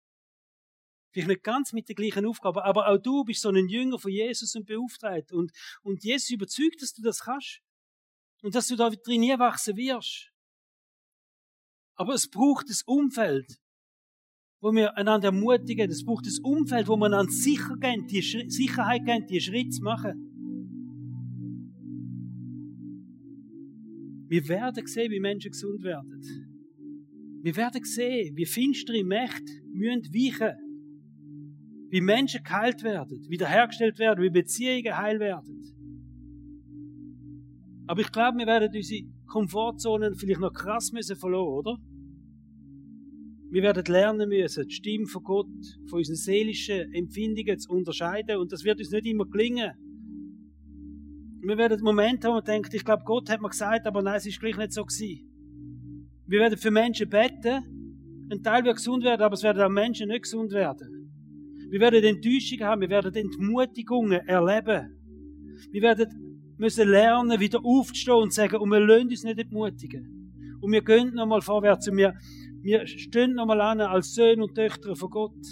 Vielleicht 1.12 1.28
nicht 1.28 1.44
ganz 1.44 1.74
mit 1.74 1.90
der 1.90 1.96
gleichen 1.96 2.26
Aufgabe, 2.26 2.64
aber 2.64 2.88
auch 2.88 2.98
du 2.98 3.24
bist 3.26 3.42
so 3.42 3.50
ein 3.50 3.68
Jünger 3.68 4.00
von 4.00 4.12
Jesus 4.12 4.56
und 4.56 4.66
beauftragt. 4.66 5.34
Und, 5.34 5.52
und 5.82 6.04
Jesus 6.04 6.30
überzeugt, 6.30 6.82
dass 6.82 6.94
du 6.94 7.02
das 7.02 7.22
kannst. 7.22 7.62
Und 8.44 8.56
dass 8.56 8.68
du 8.68 8.76
da 8.76 8.90
drin 8.90 9.22
nie 9.22 9.38
wachsen 9.38 9.76
wirst. 9.76 10.32
Aber 11.96 12.14
es 12.14 12.30
braucht 12.30 12.70
das 12.70 12.84
Umfeld, 12.84 13.60
wo 14.62 14.72
wir 14.72 14.98
einander 14.98 15.28
ermutigen. 15.28 15.92
Es 15.92 16.06
braucht 16.06 16.26
das 16.26 16.40
Umfeld, 16.40 16.88
wo 16.88 16.96
man 16.96 17.14
einander 17.14 17.32
sicher 17.32 17.76
gehen, 17.78 18.08
die 18.08 18.22
Sicherheit 18.22 19.06
geben, 19.06 19.28
die 19.28 19.42
Schritte 19.42 19.70
zu 19.70 19.84
machen. 19.84 20.28
Wir 24.30 24.48
werden 24.48 24.88
sehen, 24.88 25.12
wie 25.12 25.20
Menschen 25.20 25.52
gesund 25.52 25.84
werden. 25.84 26.51
Wir 27.44 27.56
werden 27.56 27.84
sehen, 27.84 28.36
wie 28.36 28.46
finstere 28.46 29.04
Mächte 29.04 29.52
müssen 29.74 30.14
weichen. 30.14 30.56
Wie 31.90 32.02
Menschen 32.02 32.44
geheilt 32.44 32.84
werden, 32.84 33.26
wiederhergestellt 33.30 34.00
werden, 34.00 34.24
wie 34.24 34.30
Beziehungen 34.30 34.98
heil 34.98 35.20
werden. 35.20 35.58
Aber 37.88 38.00
ich 38.00 38.12
glaube, 38.12 38.38
wir 38.38 38.48
werden 38.48 38.70
unsere 38.74 39.04
Komfortzonen 39.26 40.16
vielleicht 40.16 40.40
noch 40.40 40.54
krass 40.54 40.92
müssen 40.94 41.18
verloren, 41.18 41.58
oder? 41.58 41.78
Wir 43.50 43.64
werden 43.64 43.84
lernen 43.92 44.30
müssen, 44.30 44.66
die 44.66 44.74
Stimme 44.74 45.08
von 45.08 45.24
Gott 45.24 45.48
von 45.90 45.98
unseren 45.98 46.16
seelischen 46.16 46.94
Empfindungen 46.94 47.60
zu 47.60 47.70
unterscheiden. 47.72 48.38
Und 48.38 48.54
das 48.54 48.64
wird 48.64 48.80
uns 48.80 48.92
nicht 48.92 49.06
immer 49.08 49.26
gelingen. 49.26 49.72
Wir 51.42 51.58
werden 51.58 51.82
Momente 51.82 52.28
haben, 52.28 52.36
wo 52.36 52.38
man 52.38 52.46
denkt, 52.46 52.74
ich 52.74 52.86
glaube, 52.86 53.04
Gott 53.04 53.30
hat 53.30 53.42
mir 53.42 53.50
gesagt, 53.50 53.88
aber 53.88 54.02
nein, 54.02 54.16
es 54.16 54.26
ist 54.26 54.40
gleich 54.40 54.56
nicht 54.56 54.72
so 54.72 54.86
gewesen. 54.86 55.31
Wir 56.32 56.40
werden 56.40 56.58
für 56.58 56.72
Menschen 56.72 57.10
beten. 57.10 58.28
Ein 58.32 58.42
Teil 58.42 58.64
wird 58.64 58.78
gesund 58.78 59.04
werden, 59.04 59.22
aber 59.22 59.34
es 59.34 59.44
werden 59.44 59.62
auch 59.62 59.70
Menschen 59.70 60.08
nicht 60.08 60.24
gesund 60.24 60.54
werden. 60.54 61.12
Wir 61.70 61.80
werden 61.82 62.02
Enttäuschungen 62.06 62.64
haben, 62.66 62.80
wir 62.80 62.90
werden 62.90 63.14
Entmutigungen 63.14 64.22
erleben. 64.26 64.96
Wir 65.72 65.82
werden 65.82 66.56
müssen 66.58 66.88
lernen, 66.88 67.38
wieder 67.38 67.60
aufzustehen 67.62 68.16
und 68.16 68.34
sagen, 68.34 68.56
und 68.56 68.70
wir 68.70 68.80
lassen 68.80 69.10
uns 69.10 69.24
nicht 69.26 69.40
entmutigen. 69.40 70.32
Und 70.62 70.72
wir 70.72 70.82
gehen 70.82 71.14
nochmal 71.14 71.42
vorwärts 71.42 71.90
und 71.90 71.98
wir 71.98 72.14
wir 72.64 72.88
stehen 72.88 73.34
nochmal 73.34 73.60
an 73.60 73.82
als 73.82 74.14
Söhne 74.14 74.44
und 74.44 74.56
Töchter 74.56 74.96
von 74.96 75.10
Gott. 75.10 75.46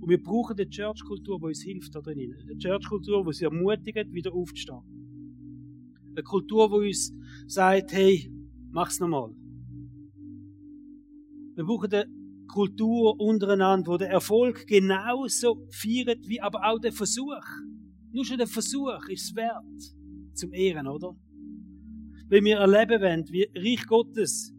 Und 0.00 0.08
wir 0.08 0.20
brauchen 0.20 0.58
eine 0.58 0.68
Church-Kultur, 0.68 1.38
die 1.38 1.44
uns 1.44 1.62
hilft 1.62 1.94
da 1.94 2.00
drin. 2.00 2.34
Eine 2.42 2.56
Church-Kultur, 2.56 3.22
die 3.22 3.26
uns 3.28 3.42
ermutigt, 3.42 4.12
wieder 4.12 4.32
aufzustehen. 4.32 4.97
Eine 6.18 6.24
Kultur, 6.24 6.68
die 6.68 6.88
uns 6.88 7.14
sagt, 7.46 7.92
hey, 7.92 8.28
mach's 8.72 8.98
nochmal. 8.98 9.30
Wir 11.54 11.64
brauchen 11.64 11.92
eine 11.92 12.06
Kultur 12.48 13.20
untereinander, 13.20 13.92
wo 13.92 13.96
der 13.96 14.10
Erfolg 14.10 14.66
genauso 14.66 15.64
feiert, 15.70 16.26
wie 16.26 16.40
aber 16.40 16.68
auch 16.68 16.80
der 16.80 16.90
Versuch. 16.90 17.44
Nur 18.10 18.24
schon 18.24 18.38
der 18.38 18.48
Versuch 18.48 19.06
ist 19.08 19.28
es 19.28 19.36
wert 19.36 19.62
zum 20.34 20.52
Ehren, 20.52 20.88
oder? 20.88 21.16
Wenn 22.28 22.44
wir 22.44 22.56
erleben 22.56 23.00
wollen, 23.00 23.24
wie 23.28 23.46
Reich 23.54 23.86
Gottes 23.86 24.52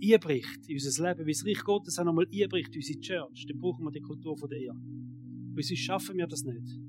einbricht 0.00 0.68
in 0.68 0.76
unser 0.76 1.08
Leben, 1.08 1.26
wie 1.26 1.32
das 1.32 1.44
Reich 1.44 1.64
Gottes 1.64 1.98
auch 1.98 2.04
nochmal 2.04 2.26
einbricht 2.32 2.76
in 2.76 2.78
unsere 2.78 3.00
Church, 3.00 3.44
dann 3.44 3.58
brauchen 3.58 3.84
wir 3.84 3.90
die 3.90 4.02
Kultur 4.02 4.38
von 4.38 4.48
der 4.48 4.58
Ehe. 4.60 4.72
Weil 4.72 5.64
sonst 5.64 5.80
schaffen 5.80 6.16
wir 6.16 6.28
das 6.28 6.44
nicht. 6.44 6.87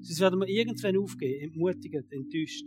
Sonst 0.00 0.20
werden 0.20 0.40
wir 0.40 0.48
irgendwann 0.48 0.96
aufgehen, 0.96 1.42
entmutigt, 1.42 2.12
enttäuscht. 2.12 2.66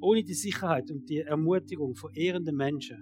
Ohne 0.00 0.24
die 0.24 0.34
Sicherheit 0.34 0.90
und 0.90 1.08
die 1.08 1.18
Ermutigung 1.18 1.94
von 1.94 2.12
ehrenden 2.14 2.56
Menschen. 2.56 2.98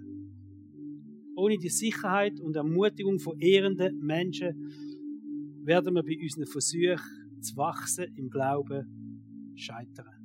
Ohne 1.37 1.57
die 1.59 1.69
Sicherheit 1.69 2.41
und 2.41 2.57
Ermutigung 2.57 3.19
von 3.19 3.39
ehrenden 3.39 3.99
Menschen 4.01 4.55
werden 5.65 5.95
wir 5.95 6.03
bei 6.03 6.19
unseren 6.21 6.47
Versuchen 6.47 7.41
zu 7.41 7.57
wachsen 7.57 8.07
im 8.17 8.29
Glauben 8.29 9.53
scheitern. 9.55 10.21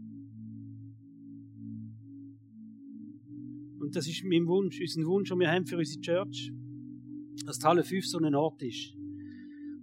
Und 3.79 3.95
das 3.95 4.07
ist 4.07 4.23
mein 4.23 4.47
Wunsch, 4.47 4.79
unser 4.81 5.05
Wunsch, 5.05 5.29
den 5.29 5.39
wir 5.39 5.51
haben 5.51 5.65
für 5.65 5.77
unsere 5.77 6.01
Church, 6.01 6.51
dass 7.45 7.59
die 7.59 7.65
Halle 7.65 7.83
5 7.83 8.05
so 8.05 8.17
ein 8.17 8.33
Ort 8.33 8.63
ist, 8.63 8.95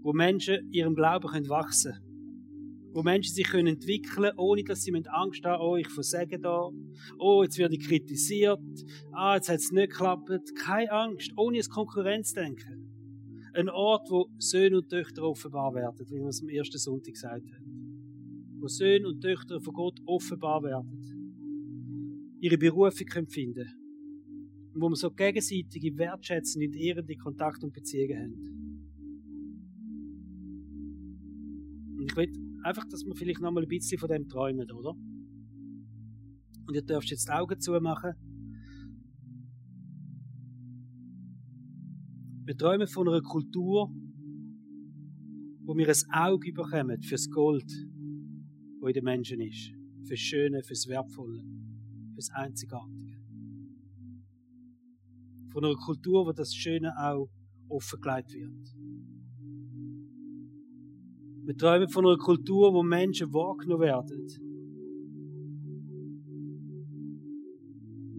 wo 0.03 0.13
Menschen 0.13 0.73
ihrem 0.73 0.95
Glauben 0.95 1.49
wachsen 1.49 1.93
können. 1.93 2.02
Wo 2.93 3.03
Menschen 3.03 3.35
sich 3.35 3.47
können 3.47 3.69
entwickeln 3.69 4.33
ohne 4.37 4.65
dass 4.65 4.83
sie 4.83 4.93
Angst 4.93 5.45
haben, 5.45 5.63
oh, 5.63 5.77
ich 5.77 5.89
versage 5.89 6.39
da, 6.39 6.71
oh, 7.19 7.43
jetzt 7.43 7.59
werde 7.59 7.75
ich 7.75 7.87
kritisiert, 7.87 8.61
ah, 9.13 9.37
jetzt 9.37 9.49
hat 9.49 9.61
es 9.61 9.73
nicht 9.73 9.91
geklappt. 9.91 10.29
Keine 10.63 10.93
Angst, 10.93 11.33
ohne 11.37 11.59
ein 11.59 11.69
Konkurrenzdenken. 11.69 13.51
Ein 13.55 13.69
Ort, 13.69 14.11
wo 14.11 14.29
Söhne 14.39 14.79
und 14.79 14.89
Töchter 14.89 15.23
offenbar 15.23 15.75
werden, 15.75 16.07
wie 16.09 16.21
wir 16.21 16.29
es 16.29 16.43
am 16.43 16.49
ersten 16.49 16.79
Sonntag 16.79 17.15
gesagt 17.15 17.51
haben. 17.51 18.59
Wo 18.61 18.69
Söhne 18.69 19.09
und 19.09 19.21
Töchter 19.21 19.61
von 19.61 19.75
Gott 19.75 19.99
offenbar 20.07 20.63
werden. 20.63 22.37
Ihre 22.41 22.59
Berufung 22.59 23.07
können 23.07 23.29
finden 23.29 23.69
und 24.75 24.81
wo 24.81 24.89
wir 24.89 24.97
so 24.97 25.11
gegenseitige 25.11 25.97
wertschätzende 25.99 26.67
und 26.67 26.77
ehrende 26.77 27.17
Kontakt 27.17 27.63
und 27.63 27.73
Beziehungen 27.73 28.19
haben. 28.19 28.53
Und 31.99 32.11
ich 32.11 32.17
will 32.17 32.52
einfach, 32.63 32.85
dass 32.89 33.05
wir 33.05 33.15
vielleicht 33.15 33.41
noch 33.41 33.53
mal 33.53 33.63
ein 33.63 33.69
bisschen 33.69 33.99
von 33.99 34.09
dem 34.09 34.29
träumen, 34.29 34.71
oder? 34.71 34.91
Und 36.67 36.75
ihr 36.75 36.83
dürft 36.83 37.11
jetzt 37.11 37.29
die 37.29 37.33
Augen 37.33 37.61
zumachen. 37.61 38.15
Wir 42.45 42.57
träumen 42.57 42.87
von 42.87 43.09
einer 43.09 43.23
Kultur, 43.23 43.93
wo 45.65 45.77
wir 45.77 45.89
ein 45.89 46.13
Auge 46.13 46.53
bekommen 46.53 47.03
fürs 47.03 47.31
Gold, 47.31 47.71
wo 48.81 48.89
in 48.89 48.95
den 48.95 49.05
Menschen 49.05 49.41
ist. 49.41 49.73
Fürs 50.07 50.21
Schöne, 50.21 50.63
fürs 50.63 50.89
Wertvolle, 50.89 51.45
fürs 52.15 52.31
Einzigartige 52.31 53.23
von 55.53 55.65
einer 55.65 55.77
Kultur, 55.77 56.27
wo 56.27 56.33
das 56.33 56.55
Schöne 56.55 56.93
auch 56.99 57.29
offengelegt 57.69 58.33
wird. 58.33 58.82
Wir 61.45 61.57
träumen 61.57 61.89
von 61.89 62.07
einer 62.07 62.19
Kultur, 62.19 62.73
wo 62.73 62.83
Menschen 62.83 63.33
wahrgenommen 63.33 63.83
werden. 63.83 64.27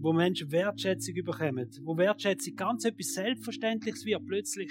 Wo 0.00 0.12
Menschen 0.12 0.52
Wertschätzung 0.52 1.14
bekommen. 1.24 1.70
Wo 1.82 1.96
Wertschätzung 1.96 2.54
ganz 2.54 2.84
etwas 2.84 3.14
Selbstverständliches 3.14 4.04
wird, 4.04 4.26
plötzlich. 4.26 4.70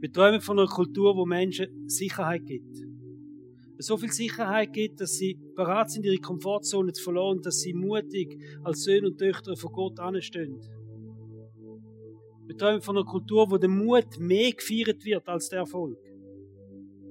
Wir 0.00 0.12
träumen 0.12 0.40
von 0.40 0.58
einer 0.58 0.68
Kultur, 0.68 1.16
wo 1.16 1.26
Menschen 1.26 1.88
Sicherheit 1.88 2.46
gibt 2.46 2.88
so 3.78 3.96
viel 3.96 4.12
Sicherheit 4.12 4.72
gibt, 4.72 5.00
dass 5.00 5.14
sie 5.14 5.38
bereit 5.54 5.90
sind, 5.90 6.04
ihre 6.04 6.18
Komfortzone 6.18 6.92
zu 6.92 7.02
verloren, 7.02 7.40
dass 7.42 7.60
sie 7.60 7.72
mutig 7.72 8.36
als 8.64 8.82
Söhne 8.82 9.08
und 9.08 9.18
Töchter 9.18 9.56
von 9.56 9.72
Gott 9.72 10.00
anstehen. 10.00 10.60
Wir 12.48 12.56
träumen 12.56 12.80
von 12.80 12.96
einer 12.96 13.04
Kultur, 13.04 13.50
wo 13.50 13.58
der 13.58 13.68
Mut 13.68 14.18
mehr 14.18 14.52
gefeiert 14.52 15.04
wird 15.04 15.28
als 15.28 15.50
der 15.50 15.60
Erfolg. 15.60 15.98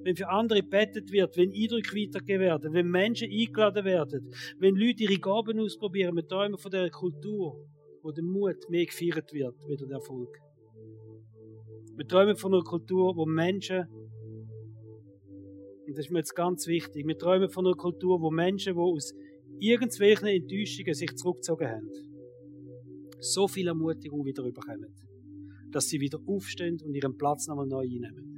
Wenn 0.04 0.16
für 0.16 0.28
andere 0.30 0.64
bettet 0.64 1.12
wird, 1.12 1.38
wenn 1.38 1.52
Eindrücke 1.52 1.96
weitergegeben 1.96 2.42
werden, 2.42 2.74
wenn 2.74 2.90
Menschen 2.90 3.30
eingeladen 3.30 3.86
werden, 3.86 4.34
wenn 4.58 4.76
Leute 4.76 5.04
ihre 5.04 5.20
Gaben 5.20 5.60
ausprobieren, 5.60 6.16
wir 6.16 6.28
träumen 6.28 6.58
von 6.58 6.72
der 6.72 6.90
Kultur, 6.90 7.56
wo 8.02 8.12
der 8.12 8.24
Mut 8.24 8.68
mehr 8.70 8.86
gefeiert 8.86 9.32
wird, 9.32 9.56
wie 9.68 9.78
der 9.78 9.92
Erfolg. 9.92 10.36
Wir 11.98 12.08
träumen 12.08 12.36
von 12.36 12.56
einer 12.56 12.64
Kultur, 12.64 13.16
wo 13.16 13.28
Menschen 13.28 13.86
und 15.88 15.98
das 15.98 16.06
ist 16.06 16.12
mir 16.12 16.20
jetzt 16.20 16.36
ganz 16.36 16.68
wichtig. 16.68 17.08
Wir 17.08 17.18
träumen 17.18 17.50
von 17.50 17.66
einer 17.66 17.76
Kultur, 17.76 18.20
wo 18.20 18.32
Menschen, 18.32 18.74
die 18.74 18.80
aus 18.80 19.14
irgendwelchen 19.60 20.28
Enttäuschungen 20.28 20.94
sich 20.94 21.16
zurückgezogen 21.16 21.68
haben, 21.68 21.90
so 23.20 23.48
viel 23.48 23.68
Ermutigung 23.68 24.26
wieder 24.26 24.44
bekommen, 24.44 24.94
dass 25.72 25.88
sie 25.88 26.00
wieder 26.00 26.20
aufstehen 26.26 26.80
und 26.84 26.94
ihren 26.94 27.18
Platz 27.18 27.48
nochmal 27.48 27.68
neu 27.68 27.84
einnehmen. 27.84 28.34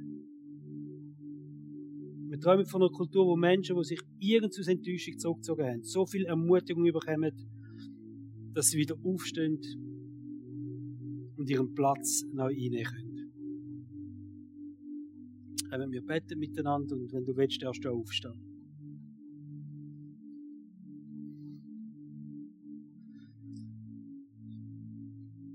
Wir 2.28 2.38
träumen 2.38 2.66
von 2.66 2.82
einer 2.82 2.90
Kultur, 2.90 3.26
wo 3.26 3.36
Menschen, 3.36 3.76
die 3.76 3.84
sich 3.84 4.00
irgend 4.18 4.56
aus 4.58 4.68
Enttäuschung 4.68 5.18
zurückgezogen 5.18 5.66
haben, 5.66 5.82
so 5.82 6.06
viel 6.06 6.26
Ermutigung 6.26 6.84
bekommen, 6.84 7.32
dass 8.54 8.68
sie 8.68 8.78
wieder 8.78 8.96
aufstehen 9.02 9.58
und 11.36 11.50
ihren 11.50 11.74
Platz 11.74 12.24
neu 12.32 12.54
einnehmen 12.54 13.10
können 15.70 15.92
wir 15.92 16.04
beten 16.04 16.38
miteinander 16.38 16.96
und 16.96 17.12
wenn 17.12 17.24
du 17.24 17.36
willst, 17.36 17.62
darfst 17.62 17.84
du 17.84 17.90
aufstehen. 17.90 18.49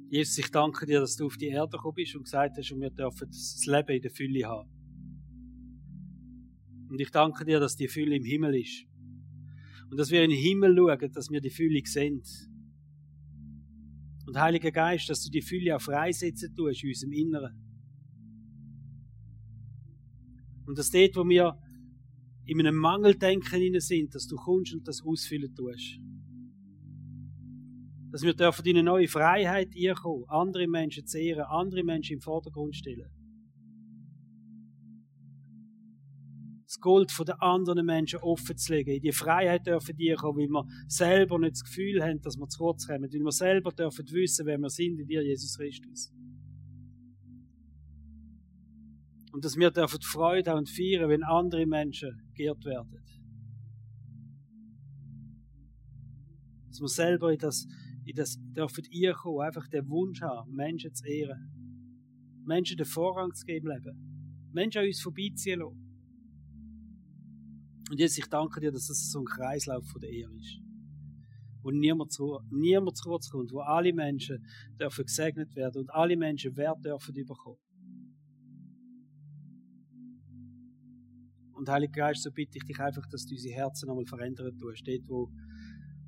Jesus, 0.10 0.38
ich 0.38 0.52
danke 0.52 0.86
dir, 0.86 1.00
dass 1.00 1.15
du 1.15 1.26
auf 1.26 1.38
die 1.38 1.48
Erde 1.48 1.78
gekommen 1.78 1.96
bist 1.96 2.15
und 2.15 2.24
gesagt 2.24 2.58
hast, 2.58 2.72
und 2.72 2.80
wir 2.80 2.91
dürfen 2.91 3.28
das 3.28 3.65
Leben 3.65 3.96
in 3.96 4.02
der 4.02 4.12
Fülle 4.12 4.48
haben. 4.48 4.70
Und 6.89 7.02
ich 7.02 7.10
danke 7.10 7.44
dir, 7.44 7.60
dass 7.60 7.76
die 7.76 7.88
Fülle 7.88 8.15
im 8.15 8.24
Himmel 8.24 8.56
ist. 8.56 8.86
Und 9.89 9.98
dass 9.98 10.12
wir 10.12 10.24
in 10.24 10.30
den 10.30 10.39
Himmel 10.39 10.76
schauen, 10.76 11.12
dass 11.12 11.30
wir 11.30 11.41
die 11.41 11.50
Fülle 11.50 11.82
sehen. 11.86 12.22
Und 14.28 14.39
Heiliger 14.39 14.72
Geist, 14.72 15.10
dass 15.10 15.24
du 15.24 15.30
die 15.30 15.41
Fülle 15.41 15.76
auch 15.76 15.82
freisetzen 15.82 16.56
tust 16.56 16.84
in 16.84 16.89
unserem 16.89 17.12
Inneren. 17.12 17.62
Und 20.65 20.78
dass 20.78 20.89
dort, 20.89 21.15
wo 21.15 21.28
wir 21.28 21.58
in 22.46 22.60
einem 22.60 22.76
Mangeldenken 22.76 23.80
sind, 23.80 24.13
dass 24.13 24.28
du 24.28 24.36
kommst 24.36 24.74
und 24.74 24.88
das 24.88 25.02
ausfüllen 25.04 25.54
tust. 25.56 26.00
Dass 28.12 28.22
wir 28.22 28.34
dürfen 28.34 28.65
in 28.65 28.78
eine 28.78 28.84
neue 28.84 29.08
Freiheit 29.08 29.74
kommen, 30.02 30.26
andere 30.28 30.68
Menschen 30.68 31.06
zu 31.06 31.19
ehren, 31.19 31.44
andere 31.44 31.84
Menschen 31.84 32.13
im 32.15 32.21
Vordergrund 32.21 32.75
stellen. 32.75 33.10
Das 36.65 36.79
Gold 36.79 37.12
den 37.17 37.36
anderen 37.40 37.86
Menschen 37.86 38.19
offen 38.19 38.58
zu 38.58 38.73
legen, 38.73 38.92
in 38.92 39.02
die 39.02 39.12
Freiheit 39.12 39.65
dürfen 39.65 39.96
die 39.96 40.13
kommen, 40.13 40.40
weil 40.40 40.50
wir 40.50 40.65
selber 40.88 41.40
nicht 41.40 41.54
das 41.54 41.63
Gefühl 41.63 42.04
haben, 42.04 42.21
dass 42.21 42.38
wir 42.38 42.48
zu 42.50 42.58
kurz 42.58 42.88
kommen, 42.88 43.04
weil 43.04 43.19
wir 43.19 43.32
selber 43.32 43.71
dürfen 43.71 44.06
wissen, 44.12 44.46
wer 44.46 44.58
wir 44.58 44.69
sind 44.69 45.00
in 45.00 45.08
dir, 45.08 45.23
Jesus 45.23 45.58
Christus. 45.58 46.12
Und 49.32 49.44
dass 49.46 49.58
wir 49.58 49.69
dürfen 49.69 50.02
Freude 50.02 50.52
haben 50.52 50.60
und 50.60 50.69
feiern, 50.69 51.10
wenn 51.10 51.23
andere 51.23 51.65
Menschen 51.65 52.32
geehrt 52.34 52.63
werden. 52.65 53.04
Dass 56.69 56.82
wir 56.82 56.88
selber 56.88 57.32
in 57.32 57.40
das, 57.40 57.67
in 58.06 58.15
das 58.15 58.37
dürfen 58.56 58.83
ihr 58.91 59.13
kommen, 59.13 59.41
einfach 59.41 59.67
den 59.67 59.89
Wunsch 59.89 60.21
haben, 60.21 60.53
Menschen 60.53 60.93
zu 60.93 61.06
ehren. 61.08 61.51
Menschen 62.45 62.77
den 62.77 62.85
Vorrang 62.85 63.33
zu 63.33 63.45
geben 63.45 63.67
im 63.67 63.77
Leben. 63.77 64.49
Menschen 64.53 64.79
an 64.79 64.87
uns 64.87 65.01
vorbeiziehen 65.01 65.60
lassen. 65.60 65.85
Und 67.89 67.99
jetzt, 67.99 68.17
ich 68.17 68.27
danke 68.27 68.60
dir, 68.60 68.71
dass 68.71 68.87
das 68.87 69.12
so 69.12 69.19
ein 69.19 69.25
Kreislauf 69.25 69.85
von 69.87 70.01
der 70.01 70.12
Ehre 70.12 70.33
ist. 70.35 70.60
Wo 71.62 71.71
niemand 71.71 72.12
zu, 72.12 72.39
niemand 72.51 72.97
zu 72.97 73.10
kurz 73.10 73.29
kommt, 73.29 73.51
wo 73.51 73.60
alle 73.60 73.91
Menschen 73.91 74.45
dürfen 74.79 75.06
gesegnet 75.06 75.56
werden 75.56 75.81
und 75.81 75.89
alle 75.89 76.15
Menschen 76.15 76.56
Wert 76.58 76.83
dürfen 76.85 77.13
bekommen. 77.13 77.58
Und 81.53 81.69
Heiliger 81.69 82.08
Geist, 82.08 82.23
so 82.23 82.31
bitte 82.31 82.58
ich 82.58 82.65
dich 82.65 82.79
einfach, 82.79 83.08
dass 83.10 83.25
du 83.25 83.33
unsere 83.33 83.56
Herzen 83.56 83.89
einmal 83.89 84.06
verändern 84.06 84.56
tust, 84.58 84.87
dort, 84.87 85.08
wo, 85.08 85.31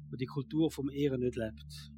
wo 0.09 0.15
die 0.15 0.25
Kultur 0.25 0.71
vom 0.71 0.89
Ehren 0.89 1.21
nicht 1.21 1.35
lebt. 1.35 1.91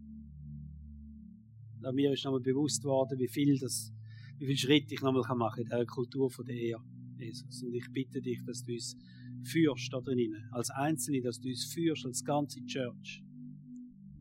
Und 1.81 1.95
mir 1.95 2.11
ist 2.11 2.25
nochmal 2.25 2.41
bewusst 2.41 2.83
worden, 2.83 3.17
wie 3.19 3.27
viel 3.27 3.57
das, 3.57 3.93
wie 4.37 4.45
viel 4.47 4.57
Schritt 4.57 4.91
ich 4.91 5.01
nochmal 5.01 5.23
machen 5.35 5.63
kann 5.65 5.79
in 5.79 5.85
dieser 5.85 5.85
Kultur 5.85 6.29
von 6.29 6.45
der 6.45 6.55
Ehe, 6.55 6.77
Jesus. 7.17 7.63
Und 7.63 7.73
ich 7.73 7.85
bitte 7.91 8.21
dich, 8.21 8.43
dass 8.45 8.63
du 8.63 8.73
uns 8.73 8.97
führst 9.43 9.93
da 9.93 10.01
drinnen, 10.01 10.43
als 10.51 10.69
Einzelne, 10.71 11.21
dass 11.21 11.39
du 11.39 11.47
uns 11.49 11.65
führst, 11.65 12.05
als 12.05 12.23
ganze 12.23 12.63
Church, 12.65 13.23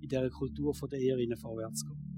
in 0.00 0.08
dieser 0.08 0.30
Kultur 0.30 0.74
von 0.74 0.88
der 0.88 1.00
Ehe 1.00 1.36
vorwärts 1.36 1.84
gehen. 1.84 2.08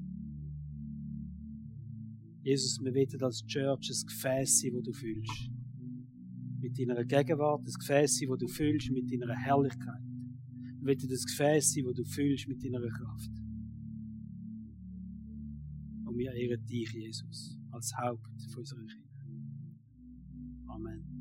Jesus, 2.42 2.78
wir 2.82 2.94
wollen 2.94 3.22
als 3.22 3.44
Church 3.46 3.90
ein 3.90 4.06
Gefäß 4.06 4.60
sein, 4.60 4.72
das 4.74 4.82
du 4.82 4.92
fühlst. 4.92 5.50
Mit 6.60 6.78
deiner 6.78 7.04
Gegenwart, 7.04 7.60
ein 7.66 7.72
Gefäß 7.72 8.18
sein, 8.18 8.28
das 8.28 8.38
du 8.38 8.48
fühlst 8.48 8.90
mit 8.90 9.10
deiner 9.10 9.34
Herrlichkeit. 9.34 10.09
Wir 10.80 10.96
wollen 10.96 11.08
das 11.08 11.24
Gefäß 11.26 11.72
sein, 11.72 11.84
das 11.84 11.94
du 11.94 12.04
fühlst 12.04 12.48
mit 12.48 12.64
deiner 12.64 12.80
Kraft. 12.80 13.30
Und 16.06 16.16
wir 16.16 16.32
ehren 16.32 16.66
dich, 16.66 16.92
Jesus, 16.92 17.58
als 17.70 17.92
Haupt 17.96 18.26
unserer 18.56 18.80
Kinder. 18.86 19.10
Amen. 20.68 21.19